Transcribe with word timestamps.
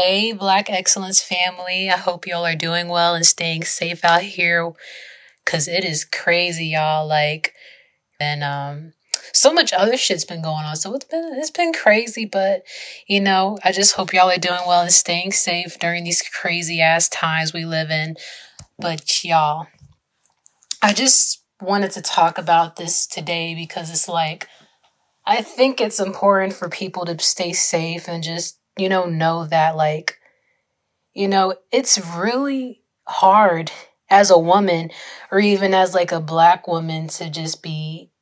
Hey, 0.00 0.30
Black 0.30 0.70
Excellence 0.70 1.20
family. 1.20 1.90
I 1.90 1.96
hope 1.96 2.24
y'all 2.24 2.46
are 2.46 2.54
doing 2.54 2.86
well 2.86 3.16
and 3.16 3.26
staying 3.26 3.64
safe 3.64 4.04
out 4.04 4.22
here 4.22 4.70
because 5.44 5.66
it 5.66 5.84
is 5.84 6.04
crazy, 6.04 6.66
y'all. 6.66 7.04
Like, 7.04 7.52
and, 8.20 8.44
um, 8.44 8.92
so 9.32 9.52
much 9.52 9.72
other 9.72 9.96
shit's 9.96 10.24
been 10.24 10.40
going 10.40 10.64
on. 10.64 10.76
So 10.76 10.94
it's 10.94 11.04
been 11.06 11.32
it's 11.34 11.50
been 11.50 11.72
crazy, 11.72 12.26
but 12.26 12.62
you 13.08 13.20
know, 13.20 13.58
I 13.64 13.72
just 13.72 13.96
hope 13.96 14.12
y'all 14.12 14.30
are 14.30 14.38
doing 14.38 14.60
well 14.68 14.82
and 14.82 14.92
staying 14.92 15.32
safe 15.32 15.80
during 15.80 16.04
these 16.04 16.22
crazy 16.22 16.80
ass 16.80 17.08
times 17.08 17.52
we 17.52 17.64
live 17.64 17.90
in. 17.90 18.14
But 18.78 19.24
y'all, 19.24 19.66
I 20.80 20.92
just 20.92 21.42
wanted 21.60 21.90
to 21.90 22.02
talk 22.02 22.38
about 22.38 22.76
this 22.76 23.04
today 23.04 23.56
because 23.56 23.90
it's 23.90 24.08
like 24.08 24.46
I 25.26 25.42
think 25.42 25.80
it's 25.80 25.98
important 25.98 26.52
for 26.52 26.68
people 26.68 27.04
to 27.04 27.18
stay 27.18 27.52
safe 27.52 28.06
and 28.08 28.22
just, 28.22 28.57
you 28.78 28.88
know, 28.88 29.06
know 29.06 29.46
that 29.46 29.76
like 29.76 30.18
you 31.14 31.26
know, 31.26 31.54
it's 31.72 31.98
really 32.16 32.82
hard 33.06 33.72
as 34.08 34.30
a 34.30 34.38
woman 34.38 34.90
or 35.32 35.40
even 35.40 35.74
as 35.74 35.92
like 35.92 36.12
a 36.12 36.20
black 36.20 36.68
woman 36.68 37.08
to 37.08 37.28
just 37.28 37.62
be 37.62 38.12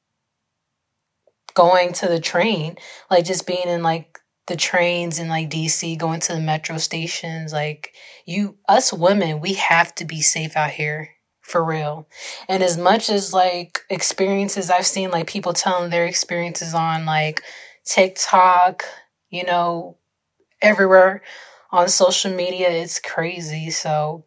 going 1.54 1.92
to 1.92 2.08
the 2.08 2.20
train, 2.20 2.76
like 3.10 3.24
just 3.24 3.46
being 3.46 3.68
in 3.68 3.82
like 3.82 4.18
the 4.46 4.56
trains 4.56 5.18
in 5.18 5.28
like 5.28 5.50
DC, 5.50 5.98
going 5.98 6.20
to 6.20 6.32
the 6.32 6.40
metro 6.40 6.78
stations. 6.78 7.52
Like 7.52 7.92
you, 8.24 8.56
us 8.68 8.92
women, 8.92 9.40
we 9.40 9.54
have 9.54 9.94
to 9.96 10.04
be 10.04 10.22
safe 10.22 10.56
out 10.56 10.70
here 10.70 11.10
for 11.42 11.62
real. 11.62 12.08
And 12.48 12.62
as 12.62 12.78
much 12.78 13.10
as 13.10 13.32
like 13.32 13.80
experiences 13.90 14.70
I've 14.70 14.86
seen, 14.86 15.10
like 15.10 15.26
people 15.26 15.52
telling 15.52 15.90
their 15.90 16.06
experiences 16.06 16.74
on 16.74 17.04
like 17.04 17.42
TikTok, 17.84 18.84
you 19.28 19.44
know, 19.44 19.98
everywhere 20.66 21.22
on 21.70 21.88
social 21.88 22.32
media, 22.32 22.70
it's 22.70 23.00
crazy. 23.00 23.70
So 23.70 24.24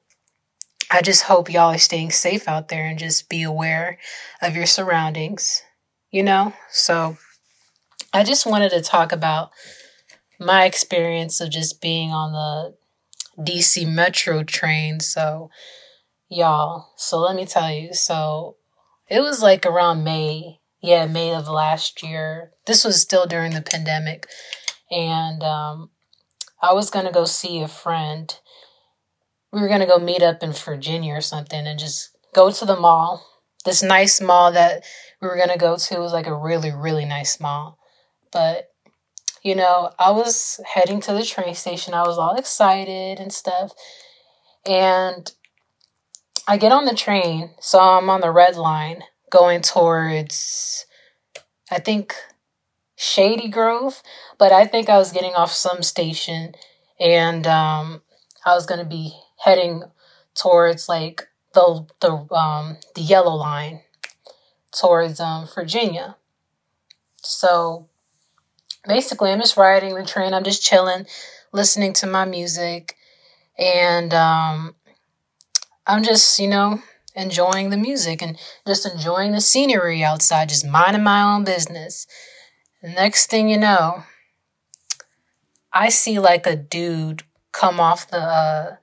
I 0.91 1.01
just 1.01 1.23
hope 1.23 1.51
y'all 1.51 1.73
are 1.73 1.77
staying 1.77 2.11
safe 2.11 2.47
out 2.47 2.67
there 2.69 2.85
and 2.85 2.97
just 2.97 3.29
be 3.29 3.43
aware 3.43 3.99
of 4.41 4.55
your 4.55 4.65
surroundings 4.65 5.63
you 6.11 6.23
know? 6.23 6.53
So 6.69 7.17
I 8.13 8.23
just 8.23 8.45
wanted 8.45 8.71
to 8.71 8.81
talk 8.81 9.11
about 9.11 9.51
my 10.39 10.65
experience 10.65 11.41
of 11.41 11.51
just 11.51 11.81
being 11.81 12.11
on 12.11 12.31
the 13.37 13.43
DC 13.43 13.87
Metro 13.87 14.43
train. 14.43 14.99
So, 14.99 15.49
y'all, 16.29 16.89
so 16.95 17.19
let 17.19 17.35
me 17.35 17.45
tell 17.45 17.71
you. 17.71 17.93
So, 17.93 18.55
it 19.07 19.21
was 19.21 19.41
like 19.41 19.65
around 19.65 20.03
May, 20.03 20.59
yeah, 20.81 21.07
May 21.07 21.33
of 21.33 21.47
last 21.47 22.03
year. 22.03 22.51
This 22.67 22.85
was 22.85 23.01
still 23.01 23.25
during 23.25 23.53
the 23.53 23.61
pandemic. 23.61 24.27
And 24.91 25.43
um, 25.43 25.89
I 26.61 26.73
was 26.73 26.89
going 26.89 27.05
to 27.05 27.11
go 27.11 27.25
see 27.25 27.61
a 27.61 27.67
friend. 27.67 28.37
We 29.51 29.61
were 29.61 29.67
going 29.67 29.79
to 29.79 29.85
go 29.85 29.97
meet 29.97 30.21
up 30.21 30.43
in 30.43 30.51
Virginia 30.51 31.13
or 31.13 31.21
something 31.21 31.65
and 31.65 31.79
just 31.79 32.09
go 32.33 32.51
to 32.51 32.65
the 32.65 32.75
mall. 32.75 33.25
This 33.65 33.81
nice 33.81 34.21
mall 34.21 34.51
that 34.51 34.83
we 35.21 35.27
were 35.27 35.35
going 35.35 35.49
to 35.49 35.57
go 35.57 35.77
to 35.77 35.99
was 35.99 36.13
like 36.13 36.27
a 36.27 36.35
really, 36.35 36.71
really 36.71 37.05
nice 37.05 37.39
mall. 37.39 37.77
But, 38.31 38.69
you 39.41 39.55
know, 39.55 39.91
I 39.97 40.11
was 40.11 40.59
heading 40.65 41.01
to 41.01 41.13
the 41.13 41.23
train 41.23 41.55
station. 41.55 41.93
I 41.93 42.03
was 42.03 42.17
all 42.17 42.35
excited 42.35 43.19
and 43.19 43.33
stuff. 43.33 43.73
And 44.65 45.31
I 46.47 46.57
get 46.57 46.71
on 46.71 46.85
the 46.85 46.95
train. 46.95 47.51
So 47.59 47.79
I'm 47.79 48.09
on 48.09 48.21
the 48.21 48.31
red 48.31 48.55
line 48.55 49.03
going 49.29 49.61
towards, 49.61 50.85
I 51.71 51.79
think, 51.79 52.15
Shady 53.01 53.47
Grove. 53.47 54.03
But 54.37 54.51
I 54.51 54.65
think 54.65 54.89
I 54.89 54.97
was 54.97 55.13
getting 55.13 55.33
off 55.33 55.53
some 55.53 55.81
station 55.83 56.53
and 56.99 57.47
um, 57.47 58.01
I 58.45 58.53
was 58.53 58.65
going 58.65 58.79
to 58.79 58.85
be 58.85 59.13
heading 59.37 59.83
towards 60.35 60.89
like 60.89 61.27
the 61.53 61.85
the 62.01 62.11
um 62.33 62.77
the 62.95 63.01
yellow 63.01 63.35
line 63.35 63.81
towards 64.71 65.19
um 65.21 65.47
Virginia. 65.55 66.17
So 67.21 67.87
basically 68.87 69.31
I'm 69.31 69.39
just 69.39 69.57
riding 69.57 69.95
the 69.95 70.05
train, 70.05 70.33
I'm 70.33 70.43
just 70.43 70.61
chilling, 70.61 71.05
listening 71.53 71.93
to 71.93 72.07
my 72.07 72.25
music 72.25 72.95
and 73.57 74.13
um 74.13 74.75
I'm 75.87 76.03
just, 76.03 76.37
you 76.37 76.47
know, 76.47 76.81
enjoying 77.15 77.69
the 77.69 77.77
music 77.77 78.21
and 78.21 78.37
just 78.67 78.85
enjoying 78.85 79.31
the 79.31 79.41
scenery 79.41 80.03
outside, 80.03 80.49
just 80.49 80.67
minding 80.67 81.03
my 81.03 81.21
own 81.21 81.43
business. 81.43 82.05
Next 82.81 83.29
thing 83.29 83.49
you 83.49 83.57
know, 83.57 84.03
I 85.73 85.89
see 85.89 86.17
like 86.19 86.47
a 86.47 86.55
dude 86.55 87.23
come 87.51 87.79
off 87.79 88.09
the 88.09 88.17
uh, 88.17 88.75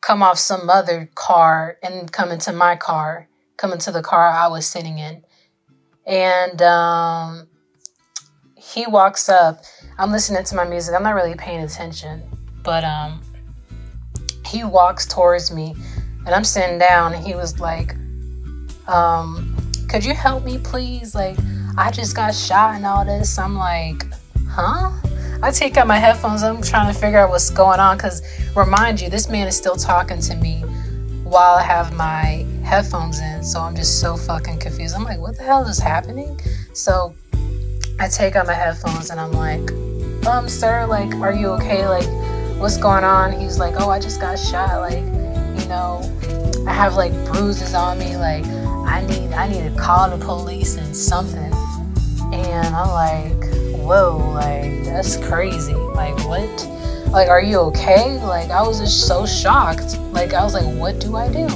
come 0.00 0.20
off 0.20 0.36
some 0.36 0.68
other 0.68 1.08
car 1.14 1.78
and 1.80 2.10
come 2.10 2.32
into 2.32 2.52
my 2.52 2.74
car, 2.74 3.28
come 3.56 3.72
into 3.72 3.92
the 3.92 4.02
car 4.02 4.28
I 4.28 4.48
was 4.48 4.66
sitting 4.66 4.98
in. 4.98 5.24
And 6.06 6.60
um, 6.60 7.46
he 8.56 8.84
walks 8.86 9.28
up. 9.28 9.62
I'm 9.96 10.10
listening 10.10 10.42
to 10.44 10.56
my 10.56 10.64
music. 10.64 10.94
I'm 10.94 11.04
not 11.04 11.14
really 11.14 11.36
paying 11.36 11.62
attention, 11.62 12.20
but 12.64 12.82
um, 12.82 13.22
he 14.44 14.64
walks 14.64 15.06
towards 15.06 15.52
me, 15.52 15.76
and 16.26 16.34
I'm 16.34 16.44
sitting 16.44 16.80
down. 16.80 17.14
And 17.14 17.24
he 17.24 17.36
was 17.36 17.60
like, 17.60 17.94
um, 18.88 19.56
"Could 19.88 20.04
you 20.04 20.14
help 20.14 20.44
me, 20.44 20.58
please? 20.58 21.14
Like, 21.14 21.38
I 21.76 21.90
just 21.90 22.14
got 22.14 22.34
shot 22.34 22.76
and 22.76 22.86
all 22.86 23.04
this." 23.04 23.38
I'm 23.38 23.56
like, 23.56 24.06
"Huh?" 24.48 24.92
I 25.42 25.50
take 25.50 25.76
out 25.76 25.86
my 25.86 25.98
headphones. 25.98 26.42
I'm 26.42 26.62
trying 26.62 26.92
to 26.92 26.98
figure 26.98 27.18
out 27.18 27.28
what's 27.30 27.50
going 27.50 27.78
on 27.78 27.96
because, 27.96 28.22
remind 28.56 29.00
you, 29.00 29.10
this 29.10 29.28
man 29.28 29.46
is 29.46 29.56
still 29.56 29.76
talking 29.76 30.18
to 30.20 30.36
me 30.36 30.62
while 31.22 31.56
I 31.56 31.62
have 31.62 31.92
my 31.94 32.46
headphones 32.64 33.20
in. 33.20 33.42
So 33.44 33.60
I'm 33.60 33.76
just 33.76 34.00
so 34.00 34.16
fucking 34.16 34.58
confused. 34.58 34.94
I'm 34.96 35.04
like, 35.04 35.18
what 35.18 35.36
the 35.36 35.42
hell 35.42 35.66
is 35.66 35.78
happening? 35.78 36.40
So 36.72 37.14
I 37.98 38.08
take 38.08 38.36
out 38.36 38.46
my 38.46 38.54
headphones 38.54 39.10
and 39.10 39.20
I'm 39.20 39.32
like, 39.32 39.70
um, 40.26 40.48
sir, 40.48 40.86
like, 40.86 41.14
are 41.16 41.32
you 41.32 41.48
okay? 41.48 41.86
Like, 41.86 42.06
what's 42.58 42.76
going 42.76 43.04
on? 43.04 43.32
He's 43.38 43.58
like, 43.58 43.74
oh, 43.78 43.90
I 43.90 44.00
just 44.00 44.20
got 44.20 44.38
shot. 44.38 44.80
Like, 44.80 45.04
you 45.60 45.68
know, 45.68 46.00
I 46.66 46.72
have 46.72 46.94
like 46.94 47.12
bruises 47.26 47.74
on 47.74 47.98
me. 47.98 48.16
Like, 48.16 48.46
I 48.86 49.04
need, 49.06 49.32
I 49.32 49.48
need 49.48 49.70
to 49.70 49.78
call 49.78 50.08
the 50.08 50.24
police 50.24 50.76
and 50.76 50.96
something. 50.96 51.53
And 52.34 52.74
I'm 52.74 52.88
like, 52.88 53.78
whoa, 53.78 54.18
like 54.34 54.84
that's 54.84 55.16
crazy. 55.16 55.74
Like 55.74 56.18
what? 56.26 56.66
Like 57.10 57.28
are 57.28 57.40
you 57.40 57.58
okay? 57.60 58.18
Like 58.24 58.50
I 58.50 58.62
was 58.62 58.80
just 58.80 59.06
so 59.06 59.24
shocked. 59.24 59.98
Like 60.12 60.32
I 60.32 60.42
was 60.42 60.54
like, 60.54 60.66
what 60.76 60.98
do 60.98 61.16
I 61.16 61.30
do? 61.30 61.46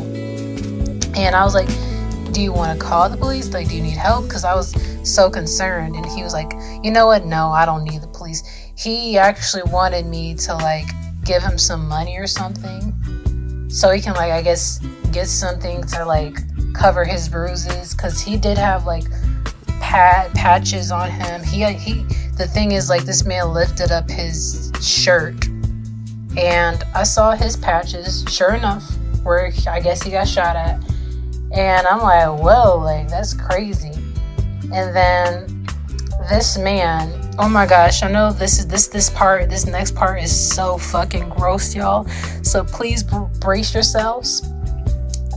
And 1.17 1.35
I 1.35 1.43
was 1.43 1.55
like, 1.55 1.69
do 2.33 2.41
you 2.41 2.53
want 2.53 2.79
to 2.79 2.85
call 2.85 3.09
the 3.09 3.17
police? 3.17 3.53
Like, 3.53 3.69
do 3.69 3.75
you 3.75 3.83
need 3.83 3.97
help? 3.97 4.25
Because 4.27 4.45
I 4.45 4.55
was 4.55 4.73
so 5.03 5.29
concerned. 5.29 5.97
And 5.97 6.07
he 6.07 6.23
was 6.23 6.33
like, 6.33 6.53
you 6.85 6.93
know 6.93 7.07
what? 7.07 7.27
No, 7.27 7.49
I 7.51 7.67
don't 7.67 7.83
need 7.83 8.01
the 8.03 8.09
police. 8.09 8.45
He 8.77 9.19
actually 9.19 9.65
wanted 9.65 10.07
me 10.07 10.35
to 10.37 10.55
like 10.55 10.87
give 11.25 11.43
him 11.43 11.59
some 11.59 11.89
money 11.89 12.17
or 12.17 12.27
something 12.27 12.95
so 13.69 13.91
he 13.91 14.01
can 14.01 14.15
like 14.15 14.33
I 14.33 14.43
guess 14.43 14.79
get 15.13 15.27
something 15.27 15.83
to 15.89 16.05
like 16.05 16.39
cover 16.73 17.05
his 17.05 17.29
bruises 17.29 17.95
because 17.95 18.21
he 18.21 18.37
did 18.37 18.57
have 18.57 18.87
like 18.87 19.05
pat 19.89 20.35
patches 20.35 20.93
on 20.93 21.11
him. 21.11 21.43
He 21.43 21.65
he 21.73 22.03
the 22.37 22.47
thing 22.47 22.73
is 22.73 22.91
like 22.91 23.05
this 23.05 23.25
man 23.25 23.55
lifted 23.55 23.91
up 23.91 24.11
his 24.11 24.71
shirt 24.83 25.49
and 26.37 26.85
I 26.95 27.05
saw 27.05 27.35
his 27.35 27.57
patches, 27.57 28.23
sure 28.29 28.55
enough, 28.55 28.85
where 29.23 29.51
I 29.67 29.81
guess 29.81 30.03
he 30.03 30.11
got 30.11 30.29
shot 30.29 30.57
at. 30.57 30.79
And 31.53 31.87
I'm 31.87 32.03
like, 32.03 32.39
whoa, 32.39 32.79
like 32.79 33.09
that's 33.09 33.33
crazy. 33.33 33.93
And 34.75 34.95
then 34.95 35.67
this 36.29 36.59
man, 36.59 37.11
oh 37.39 37.49
my 37.49 37.65
gosh, 37.65 38.03
I 38.03 38.11
know 38.11 38.31
this 38.31 38.59
is 38.59 38.67
this 38.67 38.89
this 38.89 39.09
part, 39.09 39.49
this 39.49 39.65
next 39.65 39.95
part 39.95 40.23
is 40.23 40.55
so 40.55 40.77
fucking 40.77 41.31
gross, 41.31 41.75
y'all. 41.75 42.07
So 42.43 42.63
please 42.63 43.03
brace 43.41 43.73
yourselves. 43.73 44.47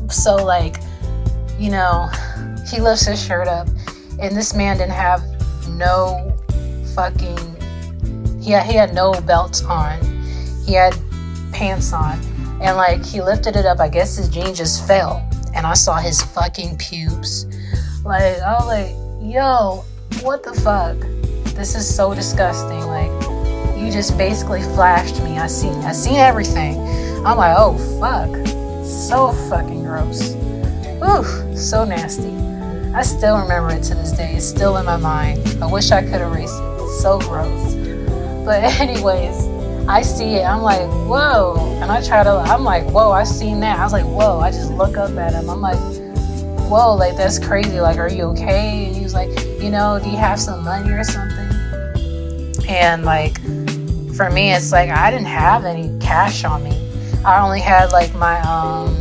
So 0.09 0.35
like, 0.35 0.75
you 1.57 1.71
know, 1.71 2.09
he 2.69 2.81
lifts 2.81 3.05
his 3.05 3.25
shirt 3.25 3.47
up 3.47 3.69
and 4.21 4.37
this 4.37 4.53
man 4.53 4.77
didn't 4.77 4.91
have 4.91 5.23
no 5.69 6.35
fucking 6.95 7.37
he 8.41 8.51
had, 8.51 8.65
he 8.65 8.73
had 8.75 8.93
no 8.93 9.13
belt 9.21 9.63
on. 9.65 9.99
He 10.65 10.73
had 10.73 10.95
pants 11.53 11.93
on. 11.93 12.19
And 12.61 12.75
like 12.75 13.05
he 13.05 13.21
lifted 13.21 13.55
it 13.55 13.65
up. 13.65 13.79
I 13.79 13.87
guess 13.87 14.17
his 14.17 14.29
jeans 14.29 14.57
just 14.57 14.87
fell. 14.87 15.27
And 15.53 15.65
i 15.65 15.73
saw 15.73 15.97
his 15.97 16.21
fucking 16.21 16.77
pubes. 16.77 17.45
Like 18.03 18.39
i 18.41 18.53
was 18.53 18.67
like 18.67 18.95
yo 19.21 19.83
what 20.23 20.43
the 20.43 20.53
fuck? 20.53 20.99
This 21.55 21.75
is 21.75 21.95
so 21.95 22.13
disgusting. 22.13 22.81
Like 22.87 23.11
you 23.77 23.91
just 23.91 24.17
basically 24.17 24.61
flashed 24.61 25.21
me. 25.23 25.37
I 25.37 25.47
seen 25.47 25.73
i 25.83 25.91
seen 25.91 26.15
everything. 26.15 26.79
I'm 27.25 27.37
like 27.37 27.55
oh 27.57 27.77
fuck. 27.99 28.29
So 28.85 29.31
fucking 29.49 29.83
gross. 29.83 30.33
Ooh, 31.03 31.57
so 31.57 31.85
nasty 31.85 32.50
I 32.93 33.03
still 33.03 33.37
remember 33.37 33.71
it 33.71 33.83
to 33.83 33.95
this 33.95 34.11
day. 34.11 34.33
It's 34.35 34.45
still 34.45 34.77
in 34.77 34.85
my 34.85 34.97
mind. 34.97 35.57
I 35.61 35.65
wish 35.65 35.91
I 35.91 36.01
could 36.01 36.21
erase 36.21 36.51
it. 36.51 36.81
It's 36.81 37.01
so 37.01 37.19
gross. 37.19 37.73
But 38.45 38.63
anyways, 38.81 39.47
I 39.87 40.01
see 40.01 40.35
it. 40.35 40.43
I'm 40.43 40.61
like, 40.61 40.87
whoa. 41.07 41.55
And 41.81 41.91
I 41.91 42.05
try 42.05 42.23
to, 42.23 42.31
I'm 42.31 42.63
like, 42.63 42.83
whoa, 42.85 43.11
I've 43.11 43.27
seen 43.27 43.61
that. 43.61 43.79
I 43.79 43.83
was 43.83 43.93
like, 43.93 44.05
whoa. 44.05 44.39
I 44.39 44.51
just 44.51 44.71
look 44.73 44.97
up 44.97 45.17
at 45.17 45.33
him. 45.33 45.49
I'm 45.49 45.61
like, 45.61 45.79
whoa, 46.69 46.95
like 46.95 47.15
that's 47.15 47.39
crazy. 47.39 47.79
Like, 47.79 47.97
are 47.97 48.09
you 48.09 48.23
okay? 48.23 48.87
And 48.87 48.95
he 48.95 49.03
was 49.03 49.13
like, 49.13 49.29
you 49.61 49.69
know, 49.69 49.99
do 50.01 50.09
you 50.09 50.17
have 50.17 50.39
some 50.39 50.63
money 50.63 50.91
or 50.91 51.03
something? 51.03 51.49
And 52.67 53.03
like, 53.05 53.37
for 54.15 54.29
me, 54.29 54.53
it's 54.53 54.71
like 54.71 54.89
I 54.89 55.11
didn't 55.11 55.27
have 55.27 55.65
any 55.65 55.97
cash 55.99 56.43
on 56.43 56.63
me. 56.63 56.71
I 57.25 57.41
only 57.41 57.59
had 57.59 57.91
like 57.91 58.13
my 58.15 58.39
um 58.41 58.97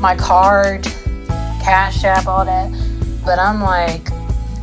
my 0.00 0.16
card, 0.16 0.86
cash 1.68 2.02
app, 2.04 2.26
all 2.26 2.46
that. 2.46 2.70
But 3.24 3.38
I'm 3.38 3.60
like, 3.60 4.08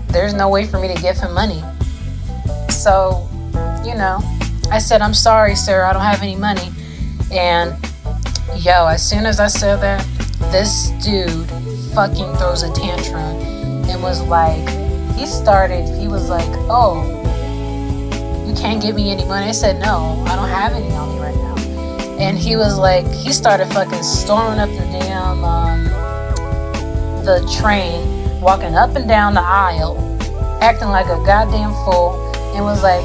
there's 0.07 0.33
no 0.33 0.49
way 0.49 0.65
for 0.65 0.79
me 0.79 0.87
to 0.93 0.99
give 0.99 1.17
him 1.17 1.33
money. 1.33 1.63
So, 2.69 3.29
you 3.85 3.93
know, 3.93 4.19
I 4.71 4.79
said, 4.79 5.01
I'm 5.01 5.13
sorry, 5.13 5.55
sir, 5.55 5.83
I 5.83 5.93
don't 5.93 6.01
have 6.01 6.23
any 6.23 6.35
money. 6.35 6.71
And 7.31 7.75
yo, 8.57 8.87
as 8.87 9.07
soon 9.07 9.27
as 9.27 9.39
I 9.39 9.47
said 9.47 9.77
that, 9.81 10.03
this 10.51 10.89
dude 11.03 11.47
fucking 11.93 12.35
throws 12.37 12.63
a 12.63 12.73
tantrum 12.73 13.21
and 13.87 14.01
was 14.01 14.21
like, 14.23 14.67
he 15.15 15.27
started, 15.27 15.87
he 15.99 16.07
was 16.07 16.29
like, 16.29 16.49
oh, 16.69 17.03
you 18.47 18.55
can't 18.55 18.81
give 18.81 18.95
me 18.95 19.11
any 19.11 19.25
money. 19.25 19.47
I 19.47 19.51
said, 19.51 19.79
no, 19.79 20.23
I 20.27 20.35
don't 20.35 20.49
have 20.49 20.73
any 20.73 20.91
on 20.93 21.15
me 21.15 21.21
right 21.21 21.35
now. 21.35 21.55
And 22.19 22.35
he 22.37 22.55
was 22.55 22.79
like, 22.79 23.05
he 23.11 23.31
started 23.31 23.67
fucking 23.73 24.01
storming 24.01 24.59
up 24.59 24.69
the 24.69 24.85
damn, 24.91 25.14
the 27.25 27.41
train, 27.59 28.39
walking 28.39 28.75
up 28.75 28.95
and 28.95 29.07
down 29.07 29.33
the 29.33 29.41
aisle, 29.41 29.97
acting 30.61 30.89
like 30.89 31.07
a 31.07 31.17
goddamn 31.25 31.71
fool, 31.83 32.13
and 32.53 32.63
was 32.63 32.83
like, 32.83 33.03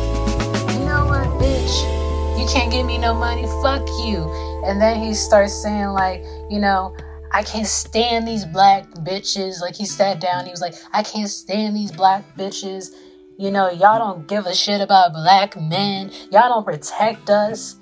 you 0.76 0.84
know 0.84 1.06
what, 1.06 1.26
bitch, 1.40 2.38
you 2.38 2.46
can't 2.46 2.70
give 2.70 2.84
me 2.84 2.98
no 2.98 3.14
money, 3.14 3.46
fuck 3.62 3.86
you. 4.04 4.30
And 4.66 4.78
then 4.78 5.02
he 5.02 5.14
starts 5.14 5.54
saying, 5.54 5.88
like, 5.88 6.22
you 6.50 6.60
know, 6.60 6.94
I 7.32 7.42
can't 7.42 7.66
stand 7.66 8.28
these 8.28 8.44
black 8.44 8.84
bitches. 8.90 9.62
Like 9.62 9.74
he 9.74 9.86
sat 9.86 10.20
down, 10.20 10.44
he 10.44 10.50
was 10.50 10.60
like, 10.60 10.74
I 10.92 11.02
can't 11.02 11.30
stand 11.30 11.74
these 11.74 11.90
black 11.90 12.22
bitches. 12.36 12.90
You 13.38 13.50
know, 13.50 13.70
y'all 13.70 13.98
don't 13.98 14.28
give 14.28 14.44
a 14.44 14.54
shit 14.54 14.82
about 14.82 15.14
black 15.14 15.58
men. 15.58 16.10
Y'all 16.30 16.50
don't 16.50 16.64
protect 16.64 17.30
us. 17.30 17.76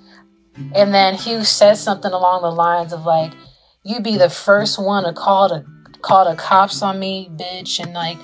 And 0.75 0.95
then 0.95 1.15
he 1.15 1.43
said 1.43 1.75
something 1.75 2.13
along 2.13 2.43
the 2.43 2.53
lines 2.53 2.93
of 2.93 3.05
like, 3.05 3.33
you 3.85 4.01
be 4.01 4.19
the 4.19 4.31
first 4.31 4.79
one 4.79 5.05
to 5.05 5.13
call 5.13 5.49
the 5.49 5.65
call 6.03 6.29
the 6.29 6.37
cops 6.37 6.83
on 6.83 6.99
me, 6.99 7.31
bitch. 7.35 7.81
And 7.83 7.93
like 7.93 8.19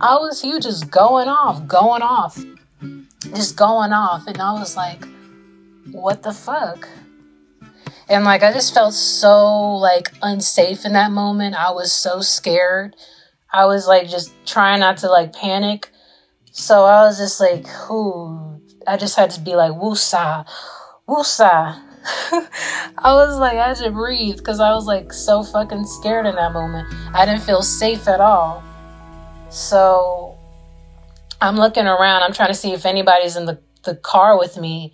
I 0.00 0.14
was 0.14 0.44
you 0.44 0.60
just 0.60 0.90
going 0.90 1.28
off, 1.28 1.66
going 1.66 2.02
off. 2.02 2.42
Just 3.34 3.56
going 3.56 3.92
off. 3.92 4.26
And 4.26 4.38
I 4.38 4.52
was 4.52 4.76
like, 4.76 5.04
what 5.92 6.22
the 6.22 6.32
fuck? 6.32 6.88
And 8.08 8.24
like 8.24 8.42
I 8.42 8.52
just 8.52 8.74
felt 8.74 8.94
so 8.94 9.76
like 9.76 10.12
unsafe 10.22 10.84
in 10.84 10.94
that 10.94 11.12
moment. 11.12 11.54
I 11.54 11.70
was 11.70 11.92
so 11.92 12.20
scared. 12.20 12.96
I 13.52 13.66
was 13.66 13.86
like 13.86 14.08
just 14.08 14.32
trying 14.46 14.80
not 14.80 14.98
to 14.98 15.08
like 15.08 15.32
panic. 15.32 15.90
So 16.52 16.84
I 16.84 17.04
was 17.04 17.18
just 17.18 17.40
like, 17.40 17.66
whoo. 17.88 18.60
I 18.86 18.96
just 18.96 19.16
had 19.16 19.30
to 19.32 19.40
be 19.40 19.54
like, 19.54 19.72
woosah, 19.72 20.46
woosah. 21.08 21.89
I 22.04 23.12
was 23.14 23.38
like, 23.38 23.56
I 23.56 23.68
had 23.68 23.76
to 23.78 23.90
breathe 23.90 24.38
because 24.38 24.60
I 24.60 24.72
was 24.72 24.86
like 24.86 25.12
so 25.12 25.42
fucking 25.42 25.84
scared 25.86 26.26
in 26.26 26.34
that 26.36 26.52
moment. 26.52 26.88
I 27.14 27.26
didn't 27.26 27.42
feel 27.42 27.62
safe 27.62 28.08
at 28.08 28.20
all. 28.20 28.62
So 29.50 30.38
I'm 31.40 31.56
looking 31.56 31.86
around. 31.86 32.22
I'm 32.22 32.32
trying 32.32 32.48
to 32.48 32.54
see 32.54 32.72
if 32.72 32.86
anybody's 32.86 33.36
in 33.36 33.46
the, 33.46 33.60
the 33.84 33.96
car 33.96 34.38
with 34.38 34.56
me 34.56 34.92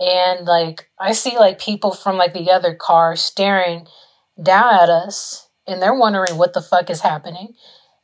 and 0.00 0.46
like 0.46 0.88
I 0.98 1.12
see 1.12 1.36
like 1.36 1.60
people 1.60 1.92
from 1.92 2.16
like 2.16 2.32
the 2.32 2.50
other 2.50 2.74
car 2.74 3.14
staring 3.16 3.86
down 4.42 4.74
at 4.74 4.88
us 4.88 5.48
and 5.66 5.80
they're 5.80 5.94
wondering 5.94 6.38
what 6.38 6.54
the 6.54 6.62
fuck 6.62 6.88
is 6.88 7.02
happening. 7.02 7.54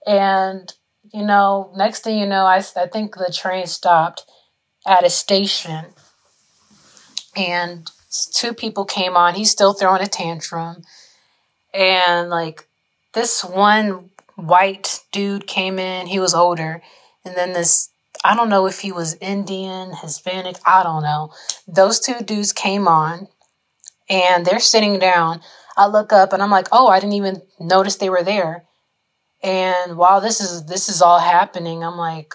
And 0.07 0.73
you 1.13 1.25
know, 1.25 1.73
next 1.77 2.05
thing 2.05 2.19
you 2.19 2.27
know, 2.27 2.45
I, 2.45 2.63
I 2.77 2.87
think 2.87 3.15
the 3.15 3.33
train 3.35 3.67
stopped 3.67 4.25
at 4.87 5.05
a 5.05 5.11
station 5.11 5.87
and 7.35 7.91
two 8.25 8.55
people 8.55 8.85
came 8.85 9.17
on. 9.17 9.35
He's 9.35 9.51
still 9.51 9.75
throwing 9.75 10.03
a 10.03 10.07
tantrum. 10.07 10.83
And 11.75 12.31
like 12.31 12.67
this 13.13 13.45
one 13.45 14.11
white 14.37 15.01
dude 15.13 15.47
came 15.47 15.79
in, 15.79 16.07
he 16.07 16.19
was 16.19 16.35
older. 16.35 16.83
And 17.25 17.37
then 17.37 17.53
this 17.53 17.91
I 18.25 18.35
don't 18.35 18.49
know 18.49 18.67
if 18.67 18.81
he 18.81 18.93
was 18.93 19.15
Indian, 19.21 19.93
Hispanic, 19.95 20.57
I 20.65 20.83
don't 20.83 21.03
know. 21.03 21.33
Those 21.69 22.01
two 22.01 22.21
dudes 22.25 22.53
came 22.53 22.89
on 22.89 23.29
and 24.09 24.45
they're 24.45 24.61
sitting 24.61 24.99
down. 24.99 25.43
I 25.77 25.87
look 25.87 26.13
up 26.13 26.33
and 26.33 26.43
I'm 26.43 26.51
like, 26.51 26.69
"Oh, 26.73 26.89
I 26.89 27.01
didn't 27.01 27.15
even 27.15 27.43
notice 27.61 27.97
they 27.97 28.11
were 28.11 28.23
there." 28.23 28.65
And 29.43 29.97
while 29.97 30.21
this 30.21 30.41
is 30.41 30.65
this 30.67 30.89
is 30.89 31.03
all 31.03 31.19
happening, 31.19 31.85
I'm 31.85 31.97
like, 31.99 32.35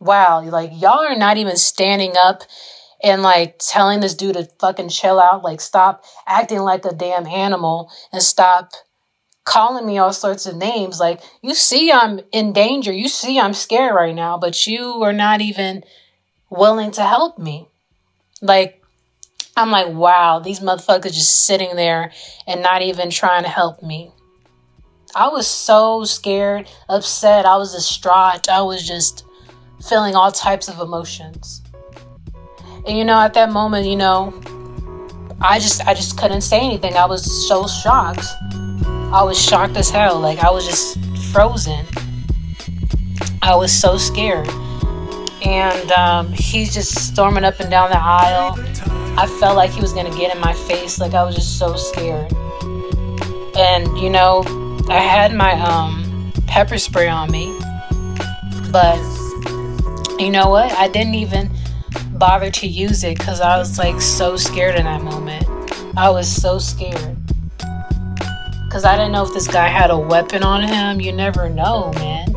"Wow, 0.00 0.42
like 0.42 0.72
y'all 0.74 1.04
are 1.04 1.16
not 1.16 1.36
even 1.36 1.56
standing 1.56 2.16
up 2.16 2.42
and 3.02 3.22
like 3.22 3.56
telling 3.58 4.00
this 4.00 4.14
dude 4.14 4.34
to 4.34 4.44
fucking 4.58 4.88
chill 4.88 5.20
out, 5.20 5.44
like 5.44 5.60
stop 5.60 6.04
acting 6.26 6.60
like 6.60 6.84
a 6.84 6.94
damn 6.94 7.26
animal 7.26 7.90
and 8.12 8.22
stop 8.22 8.72
calling 9.44 9.86
me 9.86 9.98
all 9.98 10.12
sorts 10.12 10.46
of 10.46 10.56
names. 10.56 11.00
Like, 11.00 11.22
you 11.42 11.54
see, 11.54 11.90
I'm 11.90 12.20
in 12.32 12.52
danger. 12.52 12.92
You 12.92 13.08
see, 13.08 13.40
I'm 13.40 13.54
scared 13.54 13.94
right 13.94 14.14
now, 14.14 14.36
but 14.36 14.66
you 14.66 15.02
are 15.02 15.12
not 15.12 15.40
even 15.40 15.84
willing 16.50 16.90
to 16.92 17.02
help 17.02 17.38
me. 17.38 17.68
Like, 18.42 18.82
I'm 19.56 19.70
like, 19.70 19.88
wow, 19.88 20.38
these 20.38 20.60
motherfuckers 20.60 21.14
just 21.14 21.46
sitting 21.46 21.76
there 21.76 22.12
and 22.46 22.62
not 22.62 22.82
even 22.82 23.10
trying 23.10 23.42
to 23.42 23.48
help 23.48 23.82
me. 23.82 24.12
I 25.16 25.28
was 25.28 25.46
so 25.46 26.04
scared, 26.04 26.68
upset. 26.88 27.46
I 27.46 27.56
was 27.56 27.72
distraught. 27.72 28.48
I 28.48 28.62
was 28.62 28.86
just 28.86 29.24
feeling 29.88 30.14
all 30.14 30.30
types 30.30 30.68
of 30.68 30.78
emotions. 30.80 31.62
And 32.88 32.96
you 32.96 33.04
know, 33.04 33.20
at 33.20 33.34
that 33.34 33.52
moment, 33.52 33.86
you 33.86 33.96
know, 33.96 34.32
I 35.42 35.58
just 35.58 35.86
I 35.86 35.92
just 35.92 36.16
couldn't 36.16 36.40
say 36.40 36.58
anything. 36.58 36.94
I 36.94 37.04
was 37.04 37.46
so 37.46 37.66
shocked. 37.66 38.24
I 39.12 39.22
was 39.22 39.38
shocked 39.38 39.76
as 39.76 39.90
hell. 39.90 40.18
Like 40.18 40.38
I 40.38 40.50
was 40.50 40.66
just 40.66 40.98
frozen. 41.30 41.84
I 43.42 43.54
was 43.54 43.70
so 43.70 43.98
scared. 43.98 44.48
And 45.44 45.92
um, 45.92 46.32
he's 46.32 46.72
just 46.72 47.12
storming 47.12 47.44
up 47.44 47.60
and 47.60 47.70
down 47.70 47.90
the 47.90 47.98
aisle. 47.98 48.58
I 49.18 49.26
felt 49.38 49.54
like 49.54 49.70
he 49.70 49.82
was 49.82 49.92
gonna 49.92 50.16
get 50.16 50.34
in 50.34 50.40
my 50.40 50.54
face. 50.54 50.98
Like 50.98 51.12
I 51.12 51.22
was 51.24 51.34
just 51.34 51.58
so 51.58 51.76
scared. 51.76 52.32
And 53.54 53.98
you 53.98 54.08
know, 54.08 54.44
I 54.88 55.00
had 55.00 55.34
my 55.34 55.52
um, 55.60 56.32
pepper 56.46 56.78
spray 56.78 57.08
on 57.08 57.30
me, 57.30 57.48
but 58.72 58.98
you 60.18 60.30
know 60.30 60.48
what? 60.48 60.72
I 60.72 60.88
didn't 60.88 61.14
even 61.14 61.50
bother 62.18 62.50
to 62.50 62.66
use 62.66 63.04
it 63.04 63.18
because 63.18 63.40
I 63.40 63.58
was 63.58 63.78
like 63.78 64.00
so 64.00 64.36
scared 64.36 64.74
in 64.74 64.84
that 64.84 65.02
moment. 65.02 65.46
I 65.96 66.10
was 66.10 66.28
so 66.28 66.58
scared 66.58 67.16
because 68.64 68.84
I 68.84 68.96
didn't 68.96 69.12
know 69.12 69.24
if 69.24 69.32
this 69.32 69.48
guy 69.48 69.68
had 69.68 69.90
a 69.90 69.98
weapon 69.98 70.42
on 70.42 70.62
him. 70.62 71.00
You 71.00 71.12
never 71.12 71.48
know, 71.48 71.92
man. 71.94 72.28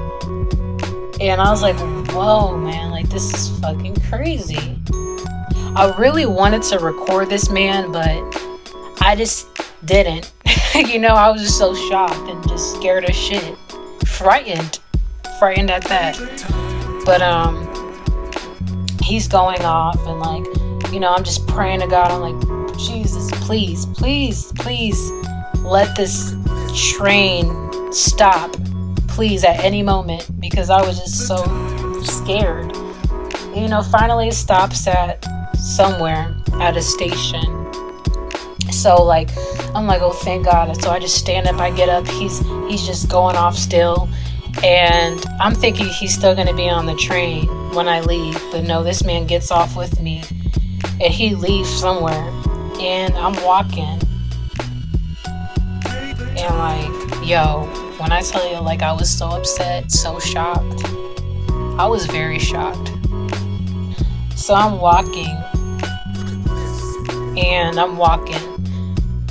And 1.20 1.42
I 1.42 1.50
was 1.50 1.62
like, 1.62 1.76
whoa, 2.12 2.58
man, 2.58 2.92
like 2.92 3.10
this 3.10 3.34
is 3.34 3.60
fucking 3.60 3.96
crazy. 4.10 4.78
I 5.76 5.96
really 5.98 6.26
wanted 6.26 6.64
to 6.64 6.80
record 6.80 7.30
this 7.30 7.50
man, 7.50 7.92
but 7.92 8.22
I 9.02 9.16
just 9.16 9.48
didn't. 9.86 10.32
you 10.76 11.00
know, 11.00 11.16
I 11.16 11.30
was 11.30 11.42
just 11.42 11.58
so 11.58 11.74
shocked 11.74 12.30
and 12.30 12.48
just 12.48 12.76
scared 12.76 13.06
as 13.06 13.16
shit. 13.16 13.58
Frightened. 14.06 14.80
Frightened 15.40 15.72
at 15.72 15.84
that. 15.86 16.18
But, 17.06 17.22
um, 17.22 17.71
he's 19.04 19.28
going 19.28 19.62
off 19.62 20.00
and 20.08 20.20
like, 20.20 20.46
you 20.92 21.00
know, 21.00 21.14
I'm 21.14 21.24
just 21.24 21.48
praying 21.48 21.82
to 21.82 21.88
God. 21.88 22.12
I'm 22.12 22.22
like, 22.22 22.78
Jesus, 22.78 23.30
please, 23.46 23.86
please, 23.88 24.52
please 24.54 25.12
let 25.60 25.96
this 25.96 26.36
train 26.76 27.92
stop, 27.92 28.52
please, 29.08 29.44
at 29.44 29.60
any 29.60 29.84
moment 29.84 30.30
because 30.40 30.70
I 30.70 30.82
was 30.86 31.00
just 31.00 31.28
so 31.28 31.38
scared. 32.04 32.76
You 33.56 33.68
know, 33.68 33.84
finally 33.84 34.30
it 34.30 34.34
stops 34.34 34.88
at 34.88 35.26
somewhere 35.56 36.34
at 36.54 36.78
a 36.78 36.82
station. 36.82 37.44
So 38.72 39.04
like 39.04 39.30
I'm 39.76 39.86
like, 39.88 40.02
oh 40.02 40.12
thank 40.12 40.46
God. 40.46 40.76
So 40.82 40.90
I 40.90 41.00
just 41.00 41.18
stand 41.18 41.48
up, 41.48 41.60
I 41.60 41.72
get 41.72 41.90
up, 41.90 42.08
he's 42.08 42.40
he's 42.70 42.86
just 42.86 43.10
going 43.10 43.36
off 43.36 43.56
still. 43.56 44.10
And 44.64 45.24
I'm 45.40 45.56
thinking 45.56 45.88
he's 45.88 46.14
still 46.14 46.36
gonna 46.36 46.54
be 46.54 46.70
on 46.70 46.86
the 46.86 46.96
train 46.96 47.48
when 47.74 47.88
I 47.88 48.02
leave. 48.02 48.40
But 48.52 48.64
no, 48.64 48.84
this 48.84 49.04
man 49.04 49.26
gets 49.26 49.52
off 49.52 49.76
with 49.76 50.02
me 50.02 50.24
and 51.02 51.14
he 51.14 51.36
leaves 51.36 51.70
somewhere. 51.70 52.30
And 52.80 53.14
I'm 53.16 53.34
walking 53.44 54.00
and 56.42 56.58
like, 56.58 57.28
yo, 57.28 57.66
when 57.98 58.12
I 58.12 58.22
tell 58.22 58.50
you, 58.50 58.60
like, 58.62 58.82
I 58.82 58.94
was 58.94 59.10
so 59.10 59.30
upset, 59.30 59.92
so 59.92 60.20
shocked, 60.20 60.84
I 61.78 61.86
was 61.86 62.08
very 62.08 62.40
shocked. 62.40 62.90
So 64.36 64.56
I'm 64.56 64.80
walking 64.80 65.30
and 67.38 67.80
I'm 67.80 67.98
walking. 67.98 68.42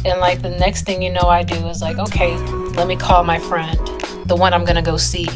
And 0.05 0.21
like 0.21 0.41
the 0.41 0.55
next 0.59 0.87
thing 0.87 1.03
you 1.03 1.12
know, 1.12 1.29
I 1.29 1.43
do 1.43 1.55
is 1.67 1.83
like, 1.83 1.99
okay, 1.99 2.37
let 2.77 2.87
me 2.87 2.95
call 2.97 3.25
my 3.25 3.41
friend, 3.41 3.77
the 4.31 4.37
one 4.37 4.55
I'm 4.55 4.65
gonna 4.65 4.81
go 4.81 4.97
see. 4.97 5.27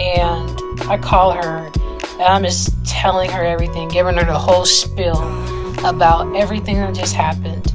And 0.00 0.60
I 0.90 0.98
call 1.00 1.30
her 1.30 1.70
and 2.14 2.22
I'm 2.22 2.42
just 2.42 2.74
telling 2.84 3.30
her 3.30 3.44
everything, 3.44 3.88
giving 3.88 4.16
her 4.16 4.24
the 4.24 4.36
whole 4.36 4.66
spiel 4.66 5.16
about 5.84 6.34
everything 6.34 6.74
that 6.74 6.92
just 6.92 7.14
happened. 7.14 7.72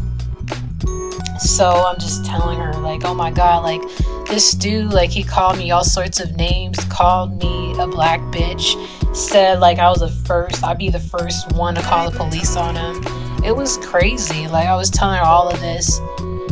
So 1.39 1.69
I'm 1.69 1.97
just 1.97 2.25
telling 2.25 2.59
her, 2.59 2.73
like, 2.73 3.05
oh 3.05 3.13
my 3.13 3.31
god, 3.31 3.63
like, 3.63 3.81
this 4.27 4.51
dude, 4.51 4.91
like, 4.91 5.09
he 5.09 5.23
called 5.23 5.57
me 5.57 5.71
all 5.71 5.85
sorts 5.85 6.19
of 6.19 6.35
names, 6.35 6.83
called 6.85 7.41
me 7.41 7.79
a 7.79 7.87
black 7.87 8.19
bitch, 8.33 8.75
said, 9.15 9.61
like, 9.61 9.79
I 9.79 9.89
was 9.89 10.01
the 10.01 10.09
first, 10.09 10.65
I'd 10.65 10.77
be 10.77 10.89
the 10.89 10.99
first 10.99 11.53
one 11.53 11.75
to 11.75 11.81
call 11.81 12.11
the 12.11 12.17
police 12.17 12.57
on 12.57 12.75
him. 12.75 13.43
It 13.45 13.55
was 13.55 13.77
crazy. 13.77 14.49
Like, 14.49 14.67
I 14.67 14.75
was 14.75 14.89
telling 14.89 15.17
her 15.17 15.23
all 15.23 15.47
of 15.47 15.61
this. 15.61 15.99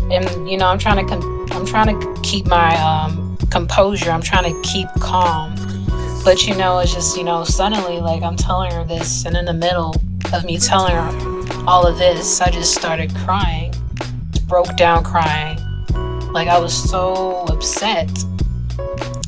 And, 0.09 0.49
you 0.49 0.57
know, 0.57 0.67
I'm 0.67 0.79
trying 0.79 1.05
to, 1.05 1.11
com- 1.11 1.32
I'm 1.53 1.65
trying 1.65 1.99
to 1.99 2.21
keep 2.21 2.45
my 2.47 2.75
um, 2.81 3.37
composure. 3.51 4.11
I'm 4.11 4.21
trying 4.21 4.53
to 4.53 4.69
keep 4.69 4.87
calm 4.99 5.55
but 6.23 6.47
you 6.47 6.55
know, 6.55 6.79
it's 6.79 6.93
just, 6.93 7.17
you 7.17 7.23
know, 7.25 7.43
suddenly 7.43 7.99
like 7.99 8.23
I'm 8.23 8.37
telling 8.37 8.71
her 8.71 8.85
this, 8.85 9.25
and 9.25 9.35
in 9.35 9.43
the 9.43 9.53
middle 9.53 9.93
of 10.33 10.45
me 10.45 10.57
telling 10.57 10.93
her 10.93 11.63
all 11.67 11.85
of 11.85 11.97
this, 11.97 12.39
I 12.39 12.49
just 12.49 12.73
started 12.73 13.13
crying. 13.17 13.73
Broke 14.47 14.75
down 14.77 15.03
crying. 15.03 15.57
Like 16.31 16.47
I 16.47 16.57
was 16.59 16.73
so 16.73 17.43
upset. 17.49 18.09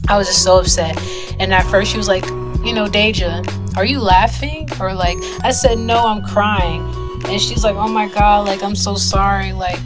I 0.08 0.18
was 0.18 0.28
just 0.28 0.44
so 0.44 0.60
upset. 0.60 0.98
And 1.40 1.54
at 1.54 1.66
first 1.66 1.92
she 1.92 1.98
was 1.98 2.08
like, 2.08 2.26
you 2.64 2.74
know, 2.74 2.88
Deja, 2.88 3.44
are 3.76 3.86
you 3.86 4.00
laughing? 4.00 4.70
Or 4.80 4.94
like 4.94 5.18
I 5.44 5.52
said, 5.52 5.78
no, 5.78 5.98
I'm 6.08 6.24
crying. 6.24 6.82
And 7.26 7.42
she's 7.42 7.64
like, 7.66 7.76
oh 7.76 7.90
my 7.90 8.08
god, 8.08 8.48
like 8.48 8.64
I'm 8.64 8.76
so 8.76 8.96
sorry. 8.96 9.52
Like, 9.52 9.80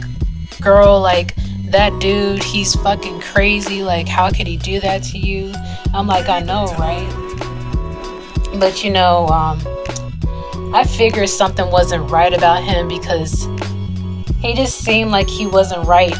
girl, 0.60 1.00
like 1.00 1.34
that 1.70 1.98
dude, 2.00 2.42
he's 2.42 2.74
fucking 2.74 3.20
crazy. 3.20 3.82
Like, 3.82 4.08
how 4.08 4.30
could 4.30 4.46
he 4.46 4.56
do 4.56 4.80
that 4.80 5.02
to 5.04 5.18
you? 5.18 5.52
I'm 5.94 6.06
like, 6.06 6.28
I 6.28 6.40
know, 6.40 6.66
right? 6.78 7.08
But 8.58 8.84
you 8.84 8.90
know, 8.90 9.26
um, 9.28 9.60
I 10.74 10.84
figured 10.84 11.28
something 11.28 11.70
wasn't 11.70 12.10
right 12.10 12.32
about 12.32 12.62
him 12.62 12.88
because 12.88 13.46
he 14.40 14.54
just 14.54 14.78
seemed 14.78 15.10
like 15.10 15.28
he 15.28 15.46
wasn't 15.46 15.86
right 15.86 16.14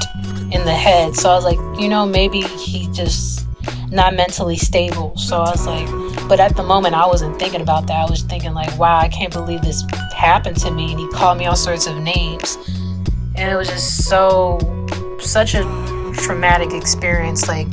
in 0.52 0.64
the 0.64 0.75
head. 0.75 1.14
So 1.14 1.30
I 1.30 1.35
was 1.35 1.45
like, 1.45 1.80
you 1.80 1.88
know, 1.88 2.07
maybe 2.07 2.42
he 2.42 2.88
just 2.92 3.47
not 3.90 4.14
mentally 4.14 4.57
stable. 4.57 5.16
So 5.16 5.38
I 5.38 5.50
was 5.50 5.66
like, 5.66 6.28
but 6.28 6.38
at 6.40 6.57
the 6.57 6.62
moment 6.62 6.95
I 6.95 7.07
wasn't 7.07 7.38
thinking 7.38 7.61
about 7.61 7.87
that. 7.88 8.07
I 8.07 8.11
was 8.11 8.23
thinking 8.23 8.54
like, 8.54 8.76
wow, 8.78 8.99
I 8.99 9.09
can't 9.09 9.33
believe 9.33 9.62
this 9.62 9.85
happened 10.14 10.57
to 10.59 10.71
me. 10.71 10.92
And 10.92 11.00
he 11.00 11.09
called 11.09 11.38
me 11.38 11.47
all 11.47 11.57
sorts 11.57 11.87
of 11.87 11.97
names. 11.97 12.57
And 13.37 13.50
it 13.50 13.57
was 13.57 13.69
just 13.69 14.04
so, 14.04 14.59
such 15.21 15.55
a 15.55 15.62
traumatic 16.17 16.73
experience. 16.73 17.49
Like, 17.49 17.69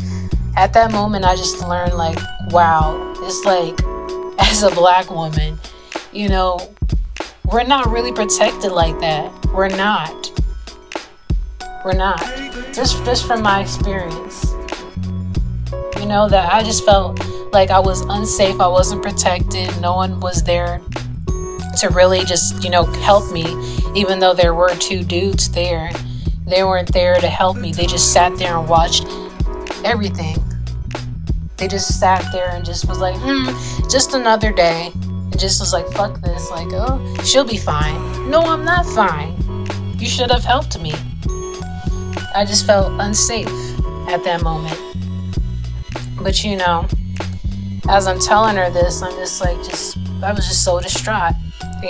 at 0.55 0.73
that 0.73 0.91
moment, 0.91 1.25
I 1.25 1.35
just 1.35 1.67
learned, 1.67 1.93
like, 1.93 2.19
wow, 2.49 3.13
it's 3.17 3.45
like, 3.45 3.79
as 4.39 4.63
a 4.63 4.71
black 4.71 5.09
woman, 5.09 5.59
you 6.11 6.29
know, 6.29 6.59
we're 7.51 7.63
not 7.63 7.87
really 7.87 8.11
protected 8.11 8.71
like 8.71 8.99
that. 8.99 9.31
We're 9.53 9.69
not. 9.69 10.31
We're 11.85 11.93
not. 11.93 12.19
Just, 12.73 13.03
just 13.05 13.25
from 13.25 13.41
my 13.41 13.61
experience, 13.61 14.53
you 15.99 16.05
know, 16.05 16.27
that 16.29 16.51
I 16.51 16.63
just 16.63 16.85
felt 16.85 17.19
like 17.53 17.69
I 17.69 17.79
was 17.79 18.01
unsafe. 18.01 18.59
I 18.59 18.67
wasn't 18.67 19.01
protected. 19.01 19.69
No 19.81 19.95
one 19.95 20.19
was 20.19 20.43
there 20.43 20.81
to 21.79 21.89
really 21.89 22.25
just, 22.25 22.63
you 22.63 22.69
know, 22.69 22.83
help 22.83 23.31
me, 23.31 23.45
even 23.95 24.19
though 24.19 24.33
there 24.33 24.53
were 24.53 24.75
two 24.75 25.03
dudes 25.03 25.49
there. 25.51 25.91
They 26.47 26.63
weren't 26.63 26.91
there 26.93 27.19
to 27.19 27.27
help 27.27 27.57
me. 27.57 27.71
They 27.71 27.85
just 27.85 28.13
sat 28.13 28.37
there 28.37 28.57
and 28.57 28.67
watched 28.67 29.05
everything 29.83 30.37
they 31.57 31.67
just 31.67 31.99
sat 31.99 32.23
there 32.31 32.51
and 32.51 32.63
just 32.63 32.87
was 32.87 32.99
like, 32.99 33.15
hmm, 33.17 33.47
just 33.89 34.13
another 34.13 34.51
day. 34.51 34.91
And 34.93 35.39
just 35.39 35.59
was 35.59 35.73
like, 35.73 35.87
fuck 35.87 36.21
this. 36.21 36.51
Like, 36.51 36.67
oh, 36.71 37.23
she'll 37.23 37.43
be 37.43 37.57
fine. 37.57 38.29
No, 38.29 38.41
I'm 38.41 38.63
not 38.63 38.85
fine. 38.85 39.35
You 39.97 40.07
should 40.07 40.29
have 40.29 40.43
helped 40.43 40.79
me. 40.79 40.93
I 42.35 42.45
just 42.47 42.67
felt 42.67 42.93
unsafe 43.01 43.47
at 44.07 44.23
that 44.23 44.43
moment. 44.43 44.79
But 46.21 46.43
you 46.43 46.57
know, 46.57 46.87
as 47.89 48.05
I'm 48.05 48.19
telling 48.19 48.55
her 48.55 48.69
this, 48.69 49.01
I'm 49.01 49.13
just 49.13 49.41
like, 49.41 49.57
just, 49.57 49.97
I 50.21 50.31
was 50.33 50.47
just 50.47 50.63
so 50.63 50.79
distraught. 50.79 51.33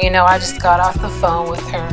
You 0.01 0.11
know, 0.11 0.23
I 0.23 0.37
just 0.37 0.61
got 0.61 0.79
off 0.79 0.99
the 1.01 1.09
phone 1.09 1.49
with 1.49 1.67
her 1.71 1.89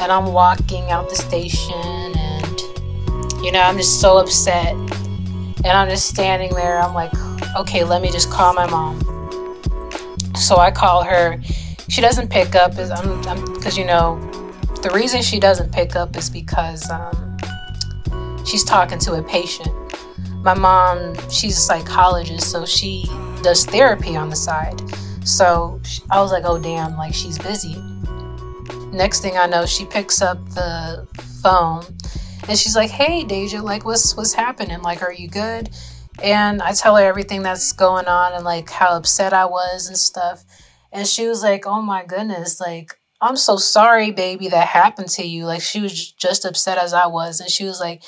and 0.00 0.10
I'm 0.10 0.32
walking 0.32 0.90
out 0.90 1.08
the 1.10 1.16
station 1.16 1.74
and, 1.74 2.60
you 3.42 3.52
know, 3.52 3.60
I'm 3.60 3.76
just 3.76 4.00
so 4.00 4.16
upset 4.16 4.72
and 4.72 5.66
I'm 5.66 5.88
just 5.90 6.08
standing 6.08 6.54
there. 6.54 6.80
I'm 6.80 6.94
like, 6.94 7.12
okay, 7.56 7.84
let 7.84 8.00
me 8.00 8.10
just 8.10 8.30
call 8.30 8.54
my 8.54 8.68
mom. 8.68 8.98
So 10.34 10.56
I 10.56 10.70
call 10.70 11.04
her. 11.04 11.38
She 11.88 12.00
doesn't 12.00 12.30
pick 12.30 12.54
up. 12.54 12.78
Is 12.78 12.90
I'm 12.90 13.52
because 13.52 13.76
you 13.76 13.84
know 13.84 14.18
the 14.82 14.90
reason 14.94 15.20
she 15.20 15.38
doesn't 15.38 15.72
pick 15.72 15.96
up 15.96 16.16
is 16.16 16.30
because 16.30 16.88
um, 16.90 17.36
she's 18.46 18.64
talking 18.64 18.98
to 19.00 19.14
a 19.14 19.22
patient. 19.22 19.68
My 20.42 20.54
mom, 20.54 21.14
she's 21.28 21.58
a 21.58 21.60
psychologist, 21.60 22.50
so 22.50 22.64
she 22.64 23.04
does 23.42 23.66
therapy 23.66 24.16
on 24.16 24.30
the 24.30 24.36
side. 24.36 24.80
So 25.26 25.80
I 26.10 26.22
was 26.22 26.32
like, 26.32 26.44
oh 26.46 26.58
damn, 26.58 26.96
like 26.96 27.12
she's 27.12 27.38
busy. 27.38 27.76
Next 28.92 29.20
thing 29.20 29.36
I 29.36 29.46
know, 29.46 29.66
she 29.66 29.84
picks 29.84 30.20
up 30.20 30.44
the 30.50 31.06
phone 31.42 31.84
and 32.48 32.58
she's 32.58 32.76
like, 32.76 32.90
"Hey, 32.90 33.24
Deja, 33.24 33.62
like, 33.62 33.84
what's 33.84 34.16
what's 34.16 34.32
happening? 34.34 34.82
Like, 34.82 35.02
are 35.02 35.12
you 35.12 35.28
good?" 35.28 35.70
And 36.22 36.60
I 36.60 36.72
tell 36.72 36.96
her 36.96 37.04
everything 37.04 37.42
that's 37.42 37.72
going 37.72 38.06
on 38.06 38.32
and 38.34 38.44
like 38.44 38.68
how 38.68 38.96
upset 38.96 39.32
I 39.32 39.46
was 39.46 39.88
and 39.88 39.96
stuff. 39.96 40.44
And 40.92 41.06
she 41.06 41.28
was 41.28 41.42
like, 41.42 41.66
"Oh 41.66 41.80
my 41.82 42.04
goodness, 42.04 42.60
like." 42.60 42.96
I'm 43.22 43.36
so 43.36 43.58
sorry, 43.58 44.12
baby, 44.12 44.48
that 44.48 44.66
happened 44.66 45.10
to 45.10 45.22
you. 45.22 45.44
Like, 45.44 45.60
she 45.60 45.82
was 45.82 46.10
just 46.12 46.46
upset 46.46 46.78
as 46.78 46.94
I 46.94 47.06
was. 47.06 47.40
And 47.40 47.50
she 47.50 47.66
was 47.66 47.78
like, 47.78 48.02